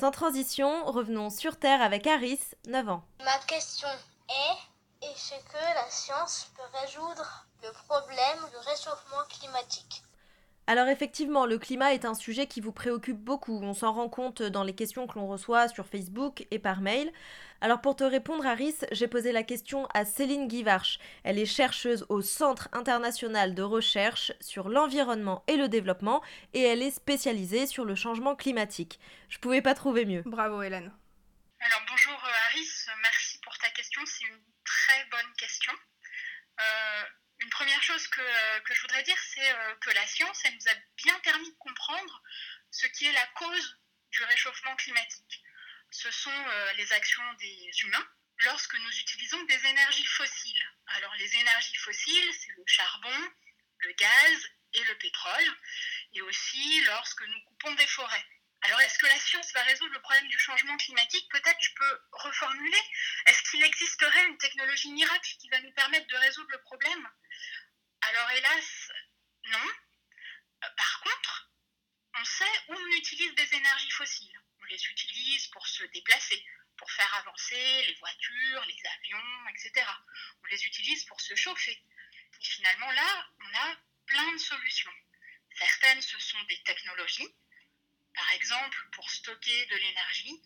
Sans 0.00 0.10
transition, 0.10 0.86
revenons 0.86 1.28
sur 1.28 1.58
Terre 1.58 1.82
avec 1.82 2.06
Aris, 2.06 2.40
9 2.68 2.88
ans. 2.88 3.04
Ma 3.22 3.36
question 3.46 3.88
est, 4.30 5.06
est-ce 5.06 5.34
que 5.44 5.74
la 5.74 5.90
science 5.90 6.50
peut 6.56 6.78
résoudre 6.80 7.46
le 7.62 7.70
problème 7.86 8.48
du 8.50 8.56
réchauffement 8.66 9.24
climatique? 9.28 10.02
Alors 10.68 10.88
effectivement, 10.88 11.46
le 11.46 11.58
climat 11.58 11.94
est 11.94 12.04
un 12.04 12.14
sujet 12.14 12.48
qui 12.48 12.60
vous 12.60 12.72
préoccupe 12.72 13.18
beaucoup. 13.18 13.60
On 13.62 13.72
s'en 13.72 13.92
rend 13.92 14.08
compte 14.08 14.42
dans 14.42 14.64
les 14.64 14.74
questions 14.74 15.06
que 15.06 15.16
l'on 15.16 15.28
reçoit 15.28 15.68
sur 15.68 15.86
Facebook 15.86 16.44
et 16.50 16.58
par 16.58 16.80
mail. 16.80 17.12
Alors 17.60 17.80
pour 17.80 17.94
te 17.94 18.02
répondre, 18.02 18.44
Aris, 18.44 18.74
j'ai 18.90 19.06
posé 19.06 19.30
la 19.30 19.44
question 19.44 19.86
à 19.94 20.04
Céline 20.04 20.48
Guivarch. 20.48 20.98
Elle 21.22 21.38
est 21.38 21.46
chercheuse 21.46 22.04
au 22.08 22.20
Centre 22.20 22.68
international 22.72 23.54
de 23.54 23.62
recherche 23.62 24.32
sur 24.40 24.68
l'environnement 24.68 25.44
et 25.46 25.56
le 25.56 25.68
développement 25.68 26.20
et 26.52 26.62
elle 26.62 26.82
est 26.82 26.90
spécialisée 26.90 27.68
sur 27.68 27.84
le 27.84 27.94
changement 27.94 28.34
climatique. 28.34 28.98
Je 29.28 29.38
pouvais 29.38 29.62
pas 29.62 29.74
trouver 29.74 30.04
mieux. 30.04 30.22
Bravo 30.26 30.62
Hélène. 30.62 30.92
Alors 31.60 31.82
bonjour 31.88 32.20
Aris, 32.48 32.68
merci 33.02 33.38
pour 33.38 33.56
ta 33.58 33.70
question. 33.70 34.02
C'est 34.04 34.24
une 34.24 34.42
très 34.64 35.04
bonne 35.12 35.32
question. 35.38 35.72
Euh, 36.60 37.04
une 37.46 37.50
première 37.50 37.82
chose 37.82 38.08
que, 38.08 38.20
euh, 38.20 38.60
que 38.62 38.74
je 38.74 38.80
voudrais 38.80 39.04
dire, 39.04 39.16
c'est 39.32 39.52
euh, 39.52 39.74
que 39.76 39.90
la 39.90 40.04
science, 40.08 40.40
elle 40.44 40.54
nous 40.54 40.68
a 40.68 40.74
bien 40.96 41.16
permis 41.20 41.48
de 41.48 41.58
comprendre 41.58 42.22
ce 42.72 42.88
qui 42.88 43.06
est 43.06 43.12
la 43.12 43.26
cause 43.38 43.78
du 44.10 44.24
réchauffement 44.24 44.74
climatique. 44.74 45.42
Ce 45.92 46.10
sont 46.10 46.44
euh, 46.48 46.72
les 46.72 46.92
actions 46.92 47.32
des 47.34 47.70
humains 47.84 48.08
lorsque 48.38 48.74
nous 48.74 48.98
utilisons 48.98 49.40
des 49.44 49.64
énergies 49.64 50.06
fossiles. 50.06 50.66
Alors 50.88 51.14
les 51.14 51.36
énergies 51.36 51.76
fossiles, 51.76 52.34
c'est 52.34 52.52
le 52.56 52.64
charbon, 52.66 53.30
le 53.78 53.92
gaz 53.92 54.50
et 54.72 54.82
le 54.82 54.98
pétrole, 54.98 55.56
et 56.14 56.22
aussi 56.22 56.84
lorsque 56.86 57.22
nous 57.28 57.40
coupons 57.42 57.74
des 57.74 57.86
forêts. 57.86 58.26
Alors, 58.62 58.80
est-ce 58.80 58.98
que 58.98 59.06
la 59.06 59.20
science 59.20 59.52
va 59.52 59.62
résoudre 59.62 59.92
le 59.92 60.00
problème 60.00 60.26
du 60.26 60.38
changement 60.38 60.76
climatique? 60.78 61.30
Peut-être 61.30 61.60
je 61.60 61.70
peux 61.76 62.00
reformuler. 62.10 62.82
Est-ce 63.26 63.42
qu'il 63.50 63.62
existerait 63.62 64.26
une 64.26 64.38
technologie 64.38 64.90
miracle 64.90 65.36
qui 65.38 65.48
va 65.50 65.60
nous 65.60 65.72
permettre 65.72 66.06
de 66.08 66.16
résoudre 66.16 66.50
le 66.50 66.60
problème? 66.62 67.08
Alors, 68.02 68.30
hélas, 68.30 68.92
non. 69.46 69.68
Euh, 70.64 70.68
par 70.76 71.00
contre, 71.00 71.50
on 72.14 72.24
sait 72.24 72.58
où 72.68 72.74
on 72.74 72.86
utilise 72.96 73.34
des 73.34 73.54
énergies 73.54 73.90
fossiles. 73.90 74.40
On 74.60 74.64
les 74.64 74.84
utilise 74.86 75.46
pour 75.48 75.66
se 75.66 75.84
déplacer, 75.84 76.44
pour 76.76 76.90
faire 76.90 77.14
avancer 77.14 77.84
les 77.86 77.94
voitures, 77.94 78.64
les 78.66 78.82
avions, 78.98 79.48
etc. 79.50 79.86
On 80.42 80.46
les 80.46 80.64
utilise 80.64 81.04
pour 81.04 81.20
se 81.20 81.34
chauffer. 81.34 81.82
Et 82.40 82.44
finalement, 82.44 82.90
là, 82.90 83.28
on 83.40 83.58
a 83.58 83.76
plein 84.06 84.32
de 84.32 84.38
solutions. 84.38 84.92
Certaines, 85.58 86.02
ce 86.02 86.18
sont 86.18 86.42
des 86.44 86.62
technologies 86.62 87.34
par 88.16 88.32
exemple 88.32 88.78
pour 88.92 89.08
stocker 89.10 89.66
de 89.66 89.76
l'énergie 89.76 90.42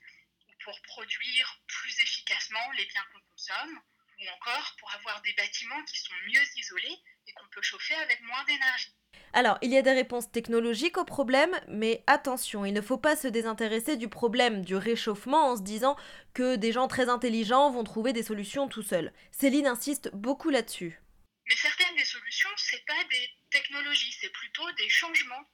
ou 0.49 0.53
pour 0.65 0.83
produire 0.83 1.61
plus 1.67 2.01
efficacement 2.01 2.71
les 2.73 2.85
biens 2.87 3.05
qu'on 3.13 3.21
consomme, 3.31 3.81
ou 4.19 4.29
encore 4.29 4.77
pour 4.79 4.93
avoir 4.93 5.23
des 5.23 5.33
bâtiments 5.35 5.83
qui 5.85 5.97
sont 5.97 6.15
mieux 6.27 6.59
isolés 6.59 6.99
et 7.27 7.33
qu'on 7.33 7.49
peut 7.53 7.63
chauffer 7.63 7.95
avec 7.95 8.21
moins 8.23 8.45
d'énergie. 8.45 8.95
Alors, 9.33 9.59
il 9.63 9.71
y 9.71 9.77
a 9.77 9.83
des 9.83 9.93
réponses 9.93 10.31
technologiques 10.33 10.99
au 10.99 11.05
problème, 11.05 11.55
mais 11.69 12.03
attention, 12.07 12.65
il 12.65 12.73
ne 12.73 12.81
faut 12.81 12.99
pas 12.99 13.15
se 13.15 13.29
désintéresser 13.29 13.97
du 13.97 14.09
problème 14.09 14.65
du 14.65 14.75
réchauffement 14.75 15.51
en 15.51 15.57
se 15.57 15.63
disant 15.63 15.97
que 16.35 16.57
des 16.57 16.73
gens 16.73 16.89
très 16.89 17.09
intelligents 17.09 17.71
vont 17.71 17.85
trouver 17.85 18.13
des 18.13 18.25
solutions 18.25 18.69
tout 18.69 18.83
seuls. 18.83 19.13
Céline 19.31 19.69
insiste 19.69 20.11
beaucoup 20.15 20.51
là-dessus. 20.51 21.01
Mais 21.47 21.57
certaines 21.57 21.97
des 21.97 22.05
solutions, 22.05 22.51
c'est 22.57 22.85
pas 22.87 23.05
des 23.11 23.31
technologies, 23.51 24.13
c'est 24.21 24.31
plutôt 24.31 24.71
des 24.73 24.89
changements 24.89 25.45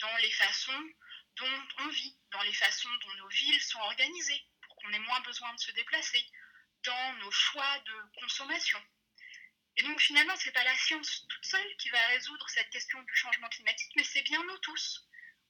dans 0.00 0.16
les 0.22 0.30
façons 0.30 0.84
dont 1.36 1.84
on 1.84 1.88
vit, 1.88 2.16
dans 2.32 2.42
les 2.42 2.52
façons 2.52 2.88
dont 3.02 3.22
nos 3.22 3.28
villes 3.28 3.60
sont 3.62 3.80
organisées, 3.80 4.42
pour 4.62 4.76
qu'on 4.76 4.92
ait 4.92 4.98
moins 5.00 5.20
besoin 5.20 5.52
de 5.52 5.60
se 5.60 5.72
déplacer, 5.72 6.24
dans 6.84 7.12
nos 7.24 7.30
choix 7.30 7.78
de 7.86 8.20
consommation. 8.20 8.78
Et 9.76 9.82
donc 9.82 10.00
finalement, 10.00 10.36
ce 10.36 10.46
n'est 10.46 10.52
pas 10.52 10.64
la 10.64 10.76
science 10.76 11.26
toute 11.28 11.44
seule 11.44 11.76
qui 11.78 11.90
va 11.90 12.06
résoudre 12.08 12.48
cette 12.48 12.70
question 12.70 13.00
du 13.02 13.14
changement 13.14 13.48
climatique, 13.48 13.92
mais 13.96 14.04
c'est 14.04 14.22
bien 14.22 14.42
nous 14.44 14.58
tous, 14.58 15.08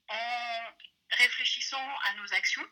en 0.08 0.70
réfléchissant 1.10 1.96
à 2.04 2.14
nos 2.14 2.34
actions 2.34 2.66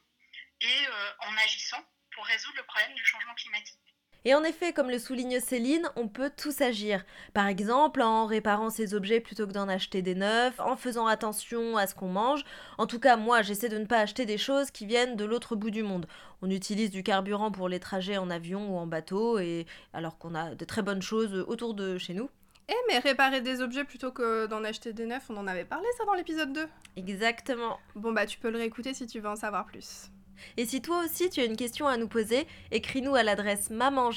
et 0.61 0.87
euh, 0.87 1.13
en 1.21 1.37
agissant 1.39 1.85
pour 2.13 2.25
résoudre 2.27 2.57
le 2.57 2.65
problème 2.65 2.95
du 2.95 3.05
changement 3.05 3.35
climatique. 3.35 3.92
Et 4.25 4.35
en 4.35 4.45
effet, 4.45 4.73
comme 4.73 4.89
le 4.89 4.99
souligne 4.99 5.41
Céline, 5.41 5.89
on 5.97 6.07
peut 6.07 6.31
tous 6.37 6.61
agir. 6.61 7.05
Par 7.35 7.49
exemple, 7.49 8.03
en 8.03 8.27
réparant 8.27 8.71
ses 8.71 8.95
objets 8.95 9.21
plutôt 9.21 9.47
que 9.47 9.53
d'en 9.53 9.69
acheter 9.69 10.01
des 10.01 10.15
neufs, 10.15 10.59
en 10.61 10.77
faisant 10.77 11.07
attention 11.07 11.77
à 11.77 11.87
ce 11.87 11.95
qu'on 11.95 12.09
mange. 12.09 12.45
En 12.79 12.87
tout 12.87 13.01
cas, 13.01 13.17
moi, 13.17 13.43
j'essaie 13.43 13.69
de 13.69 13.79
ne 13.79 13.87
pas 13.87 13.99
acheter 13.99 14.25
des 14.25 14.39
choses 14.39 14.71
qui 14.71 14.87
viennent 14.87 15.17
de 15.17 15.25
l'autre 15.25 15.57
bout 15.57 15.71
du 15.71 15.83
monde. 15.83 16.07
On 16.41 16.51
utilise 16.51 16.91
du 16.91 17.03
carburant 17.03 17.51
pour 17.51 17.69
les 17.69 17.81
trajets 17.81 18.19
en 18.19 18.31
avion 18.31 18.73
ou 18.73 18.79
en 18.79 18.87
bateau, 18.87 19.39
et 19.39 19.67
alors 19.93 20.19
qu'on 20.19 20.35
a 20.35 20.55
de 20.55 20.65
très 20.65 20.83
bonnes 20.83 21.03
choses 21.03 21.45
autour 21.49 21.75
de 21.75 21.99
chez 21.99 22.15
nous. 22.15 22.31
Eh 22.69 22.75
mais 22.89 23.01
réparer 23.01 23.41
des 23.41 23.61
objets 23.61 23.85
plutôt 23.85 24.13
que 24.13 24.47
d'en 24.47 24.63
acheter 24.63 24.93
des 24.93 25.07
neufs, 25.07 25.29
on 25.29 25.37
en 25.37 25.47
avait 25.49 25.65
parlé 25.65 25.87
ça 25.99 26.05
dans 26.05 26.15
l'épisode 26.15 26.53
2. 26.53 26.69
Exactement. 26.97 27.79
Bon 27.97 28.13
bah 28.13 28.25
tu 28.25 28.39
peux 28.39 28.51
le 28.51 28.59
réécouter 28.59 28.95
si 28.95 29.07
tu 29.07 29.19
veux 29.19 29.29
en 29.29 29.37
savoir 29.37 29.67
plus. 29.67 30.11
Et 30.57 30.67
si 30.67 30.81
toi 30.83 31.05
aussi 31.05 31.31
tu 31.31 31.41
as 31.41 31.45
une 31.45 31.57
question 31.57 31.87
à 31.87 31.97
nous 31.97 32.09
poser, 32.09 32.47
écris-nous 32.71 33.15
à 33.15 33.23
l'adresse 33.23 33.71
maman. 33.71 34.11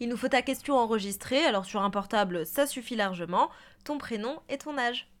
Il 0.00 0.08
nous 0.08 0.16
faut 0.16 0.28
ta 0.28 0.42
question 0.42 0.76
enregistrée, 0.76 1.44
alors 1.44 1.64
sur 1.64 1.82
un 1.82 1.90
portable 1.90 2.46
ça 2.46 2.66
suffit 2.66 2.96
largement, 2.96 3.50
ton 3.84 3.98
prénom 3.98 4.40
et 4.48 4.58
ton 4.58 4.78
âge. 4.78 5.11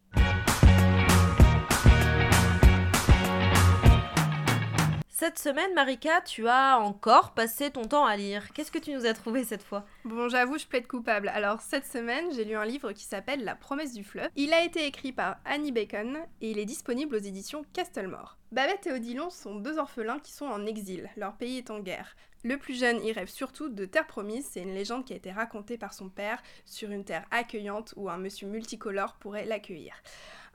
Cette 5.22 5.38
semaine, 5.38 5.72
Marika, 5.74 6.20
tu 6.22 6.48
as 6.48 6.80
encore 6.80 7.32
passé 7.32 7.70
ton 7.70 7.84
temps 7.84 8.04
à 8.04 8.16
lire. 8.16 8.52
Qu'est-ce 8.52 8.72
que 8.72 8.80
tu 8.80 8.92
nous 8.92 9.06
as 9.06 9.14
trouvé 9.14 9.44
cette 9.44 9.62
fois? 9.62 9.86
Bon, 10.04 10.28
j'avoue, 10.28 10.58
je 10.58 10.66
plaide 10.66 10.88
coupable. 10.88 11.28
Alors, 11.28 11.60
cette 11.60 11.86
semaine, 11.86 12.24
j'ai 12.34 12.44
lu 12.44 12.56
un 12.56 12.64
livre 12.64 12.90
qui 12.90 13.04
s'appelle 13.04 13.44
La 13.44 13.54
promesse 13.54 13.92
du 13.92 14.02
fleuve. 14.02 14.30
Il 14.34 14.52
a 14.52 14.64
été 14.64 14.84
écrit 14.84 15.12
par 15.12 15.36
Annie 15.44 15.70
Bacon 15.70 16.18
et 16.40 16.50
il 16.50 16.58
est 16.58 16.64
disponible 16.64 17.14
aux 17.14 17.20
éditions 17.20 17.64
Castlemore. 17.72 18.36
Babette 18.50 18.88
et 18.88 18.92
Odilon 18.94 19.30
sont 19.30 19.54
deux 19.54 19.78
orphelins 19.78 20.18
qui 20.18 20.32
sont 20.32 20.46
en 20.46 20.66
exil. 20.66 21.08
Leur 21.16 21.36
pays 21.36 21.58
est 21.58 21.70
en 21.70 21.78
guerre. 21.78 22.16
Le 22.42 22.58
plus 22.58 22.76
jeune 22.76 23.00
y 23.04 23.12
rêve 23.12 23.28
surtout 23.28 23.68
de 23.68 23.84
Terre 23.84 24.08
Promise, 24.08 24.48
c'est 24.50 24.62
une 24.62 24.74
légende 24.74 25.04
qui 25.04 25.12
a 25.12 25.16
été 25.16 25.30
racontée 25.30 25.78
par 25.78 25.94
son 25.94 26.08
père 26.08 26.42
sur 26.64 26.90
une 26.90 27.04
terre 27.04 27.26
accueillante 27.30 27.94
où 27.94 28.10
un 28.10 28.18
monsieur 28.18 28.48
multicolore 28.48 29.14
pourrait 29.20 29.44
l'accueillir. 29.44 29.94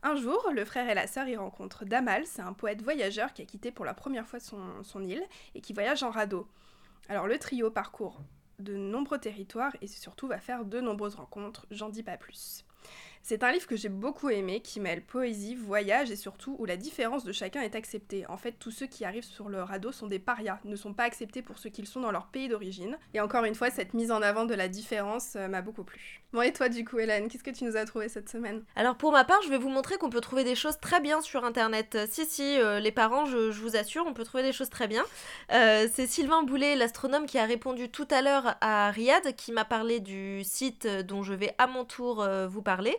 Un 0.08 0.16
jour, 0.16 0.52
le 0.54 0.64
frère 0.64 0.90
et 0.90 0.94
la 0.94 1.06
sœur 1.06 1.28
y 1.28 1.36
rencontrent 1.36 1.84
Damal, 1.84 2.26
c'est 2.26 2.42
un 2.42 2.54
poète 2.54 2.82
voyageur 2.82 3.34
qui 3.34 3.42
a 3.42 3.46
quitté 3.46 3.72
pour 3.72 3.84
la 3.84 3.94
première 3.94 4.26
fois 4.26 4.40
son, 4.40 4.82
son 4.82 5.04
île 5.04 5.22
et 5.54 5.60
qui 5.60 5.74
voyage 5.74 6.02
en 6.02 6.12
radeau. 6.12 6.48
Alors 7.10 7.28
le 7.28 7.38
trio 7.38 7.70
parcourt 7.70 8.22
de 8.60 8.78
nombreux 8.78 9.18
territoires 9.18 9.76
et 9.82 9.88
surtout 9.88 10.30
va 10.30 10.40
faire 10.40 10.64
de 10.64 10.80
nombreuses 10.80 11.16
rencontres, 11.16 11.66
j'en 11.72 11.90
dis 11.90 12.04
pas 12.04 12.16
plus. 12.16 12.64
C'est 13.30 13.44
un 13.44 13.52
livre 13.52 13.68
que 13.68 13.76
j'ai 13.76 13.90
beaucoup 13.90 14.30
aimé, 14.30 14.62
qui 14.62 14.80
mêle 14.80 15.02
poésie, 15.02 15.54
voyage 15.54 16.10
et 16.12 16.16
surtout 16.16 16.56
où 16.60 16.66
la 16.66 16.78
différence 16.78 17.26
de 17.26 17.34
chacun 17.34 17.60
est 17.60 17.76
acceptée. 17.76 18.26
En 18.30 18.38
fait, 18.38 18.54
tous 18.54 18.72
ceux 18.72 18.86
qui 18.86 19.04
arrivent 19.04 19.26
sur 19.26 19.50
le 19.50 19.62
radeau 19.62 19.92
sont 19.92 20.08
des 20.08 20.18
parias, 20.18 20.60
ne 20.64 20.78
sont 20.78 20.94
pas 20.94 21.04
acceptés 21.04 21.42
pour 21.42 21.60
ce 21.60 21.68
qu'ils 21.68 21.88
sont 21.88 22.00
dans 22.00 22.12
leur 22.12 22.28
pays 22.28 22.48
d'origine. 22.48 22.98
Et 23.14 23.20
encore 23.20 23.44
une 23.44 23.54
fois, 23.54 23.70
cette 23.70 23.94
mise 23.94 24.12
en 24.12 24.22
avant 24.22 24.46
de 24.46 24.54
la 24.54 24.70
différence 24.70 25.36
euh, 25.36 25.50
m'a 25.50 25.62
beaucoup 25.62 25.84
plu. 25.84 26.22
Bon, 26.32 26.42
et 26.42 26.54
toi 26.54 26.70
du 26.70 26.86
coup, 26.86 27.00
Hélène, 27.00 27.28
qu'est-ce 27.28 27.44
que 27.44 27.52
tu 27.52 27.66
nous 27.66 27.76
as 27.76 27.84
trouvé 27.84 28.08
cette 28.08 28.30
semaine? 28.30 28.64
Alors 28.78 28.96
pour 28.96 29.12
ma 29.12 29.26
part, 29.26 29.42
je 29.44 29.50
vais 29.50 29.58
vous 29.58 29.68
montrer 29.68 29.98
qu'on 29.98 30.10
peut 30.10 30.22
trouver 30.22 30.46
des 30.46 30.56
choses 30.56 30.80
très 30.80 31.02
bien 31.02 31.20
sur 31.20 31.44
Internet. 31.44 31.96
Euh, 31.96 32.08
si, 32.10 32.26
si, 32.26 32.58
euh, 32.58 32.80
les 32.80 32.94
parents, 32.94 33.26
je, 33.26 33.52
vous 33.52 33.76
assure, 33.76 34.06
on 34.08 34.14
peut 34.14 34.24
trouver 34.24 34.44
des 34.44 34.54
choses 34.54 34.70
très 34.70 34.88
bien. 34.88 35.04
C'est 35.50 36.08
Sylvain 36.08 36.44
Boulet, 36.44 36.78
l'astronome, 36.78 37.26
qui 37.26 37.38
a 37.40 37.46
répondu 37.46 37.90
tout 37.90 38.08
à 38.10 38.22
l'heure 38.22 38.56
à 38.62 38.90
Riyad, 38.90 39.36
qui 39.36 39.52
m'a 39.52 39.66
parlé 39.66 40.00
du 40.00 40.46
site 40.46 40.88
dont 40.88 41.24
je 41.24 41.34
vais 41.34 41.54
à 41.58 41.68
mon 41.68 41.84
tour 41.84 42.26
vous 42.48 42.62
parler. 42.62 42.96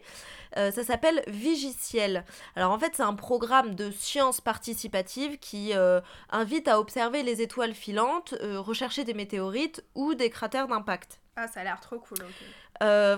Euh, 0.57 0.71
ça 0.71 0.85
s'appelle 0.85 1.23
Vigiciel. 1.27 2.25
Alors 2.57 2.73
en 2.73 2.79
fait, 2.79 2.93
c'est 2.95 3.03
un 3.03 3.15
programme 3.15 3.75
de 3.75 3.91
science 3.91 4.41
participative 4.41 5.39
qui 5.39 5.73
euh, 5.75 6.01
invite 6.31 6.69
à 6.69 6.81
observer 6.81 7.23
les 7.23 7.43
étoiles 7.43 7.75
filantes, 7.75 8.35
euh, 8.43 8.61
rechercher 8.61 9.05
des 9.05 9.15
météorites 9.15 9.85
ou 9.95 10.15
des 10.15 10.31
cratères 10.31 10.69
d'impact. 10.69 11.21
Ah, 11.37 11.47
ça 11.47 11.61
a 11.61 11.65
l'air 11.65 11.81
trop 11.81 11.99
cool, 11.99 12.19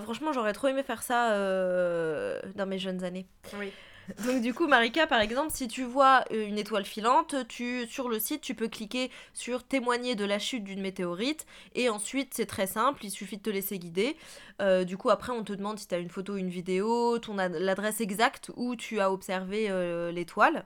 franchement, 0.03 0.31
j'aurais 0.33 0.53
trop 0.53 0.67
aimé 0.67 0.83
faire 0.83 1.01
ça 1.01 1.29
dans 2.55 2.65
mes 2.67 2.77
jeunes 2.77 3.03
années. 3.03 3.27
Oui. 3.57 3.71
Donc 4.25 4.41
du 4.41 4.53
coup, 4.53 4.67
Marika, 4.67 5.07
par 5.07 5.21
exemple, 5.21 5.51
si 5.51 5.67
tu 5.67 5.83
vois 5.83 6.23
euh, 6.31 6.47
une 6.47 6.57
étoile 6.57 6.85
filante, 6.85 7.35
tu, 7.47 7.87
sur 7.87 8.09
le 8.09 8.19
site, 8.19 8.41
tu 8.41 8.55
peux 8.55 8.67
cliquer 8.67 9.11
sur 9.33 9.63
témoigner 9.63 10.15
de 10.15 10.25
la 10.25 10.39
chute 10.39 10.63
d'une 10.63 10.81
météorite. 10.81 11.45
Et 11.75 11.89
ensuite, 11.89 12.33
c'est 12.33 12.45
très 12.45 12.67
simple, 12.67 13.05
il 13.05 13.11
suffit 13.11 13.37
de 13.37 13.43
te 13.43 13.49
laisser 13.49 13.79
guider. 13.79 14.17
Euh, 14.61 14.83
du 14.83 14.97
coup, 14.97 15.09
après, 15.09 15.31
on 15.31 15.43
te 15.43 15.53
demande 15.53 15.79
si 15.79 15.87
tu 15.87 15.95
as 15.95 15.99
une 15.99 16.09
photo, 16.09 16.35
une 16.35 16.49
vidéo, 16.49 17.19
ton 17.19 17.35
l'adresse 17.35 18.01
exacte 18.01 18.51
où 18.55 18.75
tu 18.75 18.99
as 18.99 19.11
observé 19.11 19.67
euh, 19.69 20.11
l'étoile. 20.11 20.65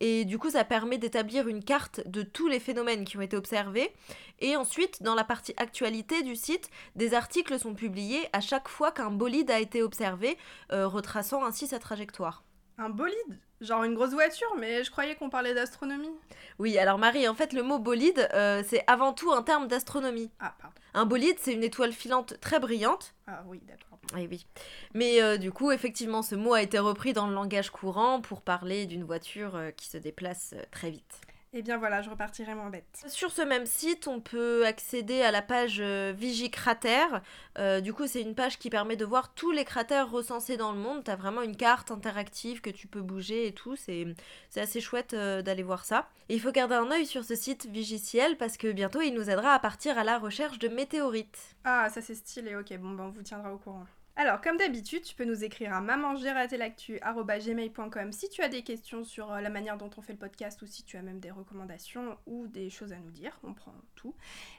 Et 0.00 0.24
du 0.24 0.38
coup, 0.38 0.50
ça 0.50 0.64
permet 0.64 0.98
d'établir 0.98 1.46
une 1.48 1.64
carte 1.64 2.06
de 2.06 2.22
tous 2.22 2.48
les 2.48 2.58
phénomènes 2.58 3.04
qui 3.04 3.16
ont 3.16 3.22
été 3.22 3.36
observés. 3.36 3.92
Et 4.40 4.56
ensuite, 4.56 5.02
dans 5.02 5.14
la 5.14 5.24
partie 5.24 5.54
actualité 5.56 6.22
du 6.22 6.34
site, 6.34 6.68
des 6.96 7.14
articles 7.14 7.58
sont 7.58 7.74
publiés 7.74 8.28
à 8.32 8.40
chaque 8.40 8.68
fois 8.68 8.90
qu'un 8.90 9.12
bolide 9.12 9.50
a 9.52 9.60
été 9.60 9.82
observé, 9.82 10.36
retraçant 10.70 11.44
ainsi 11.44 11.68
sa 11.68 11.78
trajectoire. 11.78 12.42
Un 12.78 12.88
bolide 12.88 13.38
Genre 13.60 13.84
une 13.84 13.94
grosse 13.94 14.12
voiture, 14.12 14.52
mais 14.58 14.84
je 14.84 14.90
croyais 14.90 15.14
qu'on 15.14 15.30
parlait 15.30 15.54
d'astronomie. 15.54 16.10
Oui, 16.58 16.76
alors 16.76 16.98
Marie, 16.98 17.26
en 17.28 17.34
fait, 17.34 17.52
le 17.52 17.62
mot 17.62 17.78
bolide, 17.78 18.28
euh, 18.34 18.62
c'est 18.66 18.84
avant 18.86 19.12
tout 19.12 19.32
un 19.32 19.42
terme 19.42 19.68
d'astronomie. 19.68 20.30
Ah, 20.40 20.54
pardon. 20.60 20.74
Un 20.92 21.06
bolide, 21.06 21.36
c'est 21.40 21.52
une 21.52 21.62
étoile 21.62 21.92
filante 21.92 22.38
très 22.40 22.58
brillante. 22.58 23.14
Ah 23.26 23.42
oui, 23.46 23.62
d'accord. 23.66 23.98
Oui, 24.14 24.28
oui. 24.30 24.46
Mais 24.92 25.22
euh, 25.22 25.38
du 25.38 25.50
coup, 25.50 25.70
effectivement, 25.70 26.22
ce 26.22 26.34
mot 26.34 26.52
a 26.52 26.62
été 26.62 26.78
repris 26.78 27.12
dans 27.12 27.26
le 27.26 27.34
langage 27.34 27.70
courant 27.70 28.20
pour 28.20 28.42
parler 28.42 28.86
d'une 28.86 29.04
voiture 29.04 29.56
euh, 29.56 29.70
qui 29.70 29.88
se 29.88 29.96
déplace 29.96 30.54
très 30.70 30.90
vite. 30.90 31.20
Et 31.54 31.58
Eh 31.58 31.62
bien 31.62 31.78
voilà, 31.78 32.02
je 32.02 32.10
repartirai 32.10 32.52
moins 32.56 32.68
bête. 32.68 33.04
Sur 33.06 33.30
ce 33.30 33.40
même 33.40 33.64
site, 33.64 34.08
on 34.08 34.18
peut 34.20 34.66
accéder 34.66 35.22
à 35.22 35.30
la 35.30 35.40
page 35.40 35.76
euh, 35.78 36.12
Vigicratère. 36.12 37.22
Euh, 37.60 37.80
du 37.80 37.92
coup, 37.92 38.08
c'est 38.08 38.22
une 38.22 38.34
page 38.34 38.58
qui 38.58 38.70
permet 38.70 38.96
de 38.96 39.04
voir 39.04 39.32
tous 39.34 39.52
les 39.52 39.64
cratères 39.64 40.10
recensés 40.10 40.56
dans 40.56 40.72
le 40.72 40.78
monde. 40.78 41.04
T'as 41.04 41.14
vraiment 41.14 41.42
une 41.42 41.56
carte 41.56 41.92
interactive 41.92 42.60
que 42.60 42.70
tu 42.70 42.88
peux 42.88 43.02
bouger 43.02 43.46
et 43.46 43.52
tout. 43.52 43.76
C'est 43.76 44.04
c'est 44.50 44.62
assez 44.62 44.80
chouette 44.80 45.14
euh, 45.14 45.42
d'aller 45.42 45.62
voir 45.62 45.84
ça. 45.84 46.08
Et 46.28 46.34
il 46.34 46.40
faut 46.40 46.50
garder 46.50 46.74
un 46.74 46.90
œil 46.90 47.06
sur 47.06 47.22
ce 47.22 47.36
site 47.36 47.66
Vigiciel 47.66 48.36
parce 48.36 48.56
que 48.56 48.72
bientôt, 48.72 49.00
il 49.00 49.14
nous 49.14 49.30
aidera 49.30 49.52
à 49.52 49.60
partir 49.60 49.96
à 49.96 50.02
la 50.02 50.18
recherche 50.18 50.58
de 50.58 50.66
météorites. 50.66 51.54
Ah, 51.62 51.88
ça 51.88 52.02
c'est 52.02 52.16
stylé, 52.16 52.56
ok, 52.56 52.76
bon 52.78 52.94
ben 52.94 53.04
on 53.04 53.10
vous 53.10 53.22
tiendra 53.22 53.54
au 53.54 53.58
courant. 53.58 53.86
Alors, 54.16 54.40
comme 54.40 54.56
d'habitude, 54.56 55.02
tu 55.02 55.16
peux 55.16 55.24
nous 55.24 55.42
écrire 55.42 55.74
à 55.74 55.80
maman-j'ai-raté-l'actu@gmail.com 55.80 58.12
si 58.12 58.28
tu 58.28 58.42
as 58.42 58.48
des 58.48 58.62
questions 58.62 59.02
sur 59.02 59.32
euh, 59.32 59.40
la 59.40 59.50
manière 59.50 59.76
dont 59.76 59.90
on 59.96 60.02
fait 60.02 60.12
le 60.12 60.20
podcast 60.20 60.62
ou 60.62 60.66
si 60.66 60.84
tu 60.84 60.96
as 60.96 61.02
même 61.02 61.18
des 61.18 61.32
recommandations 61.32 62.16
ou 62.26 62.46
des 62.46 62.70
choses 62.70 62.92
à 62.92 62.96
nous 62.96 63.10
dire. 63.10 63.36
On 63.42 63.54
prend 63.54 63.74
tout. 63.96 64.14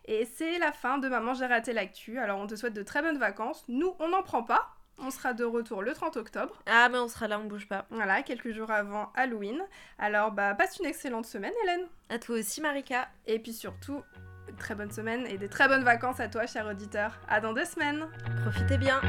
Et 0.05 0.25
c'est 0.25 0.59
la 0.59 0.73
fin 0.73 0.97
de 0.97 1.07
Maman 1.07 1.33
j'ai 1.33 1.45
raté 1.45 1.71
l'actu. 1.71 2.19
Alors, 2.19 2.37
on 2.39 2.47
te 2.47 2.55
souhaite 2.55 2.73
de 2.73 2.83
très 2.83 3.01
bonnes 3.01 3.17
vacances. 3.17 3.63
Nous, 3.69 3.95
on 3.99 4.09
n'en 4.09 4.23
prend 4.23 4.43
pas. 4.43 4.75
On 4.97 5.09
sera 5.09 5.33
de 5.33 5.45
retour 5.45 5.81
le 5.81 5.93
30 5.93 6.17
octobre. 6.17 6.61
Ah, 6.65 6.89
mais 6.89 6.97
on 6.97 7.07
sera 7.07 7.29
là, 7.29 7.39
on 7.39 7.45
bouge 7.45 7.69
pas. 7.69 7.85
Voilà, 7.91 8.23
quelques 8.23 8.51
jours 8.51 8.71
avant 8.71 9.13
Halloween. 9.15 9.63
Alors, 9.99 10.31
bah, 10.31 10.53
passe 10.55 10.79
une 10.79 10.85
excellente 10.85 11.25
semaine, 11.25 11.53
Hélène. 11.63 11.87
À 12.09 12.19
toi 12.19 12.35
aussi, 12.37 12.59
Marika. 12.59 13.07
Et 13.25 13.39
puis 13.39 13.53
surtout, 13.53 14.03
très 14.57 14.75
bonne 14.75 14.91
semaine 14.91 15.25
et 15.27 15.37
des 15.37 15.47
très 15.47 15.67
bonnes 15.67 15.83
vacances 15.83 16.19
à 16.19 16.27
toi, 16.27 16.45
cher 16.45 16.65
auditeur. 16.67 17.11
À 17.27 17.39
dans 17.39 17.53
deux 17.53 17.65
semaines. 17.65 18.05
Profitez 18.43 18.77
bien. 18.77 19.01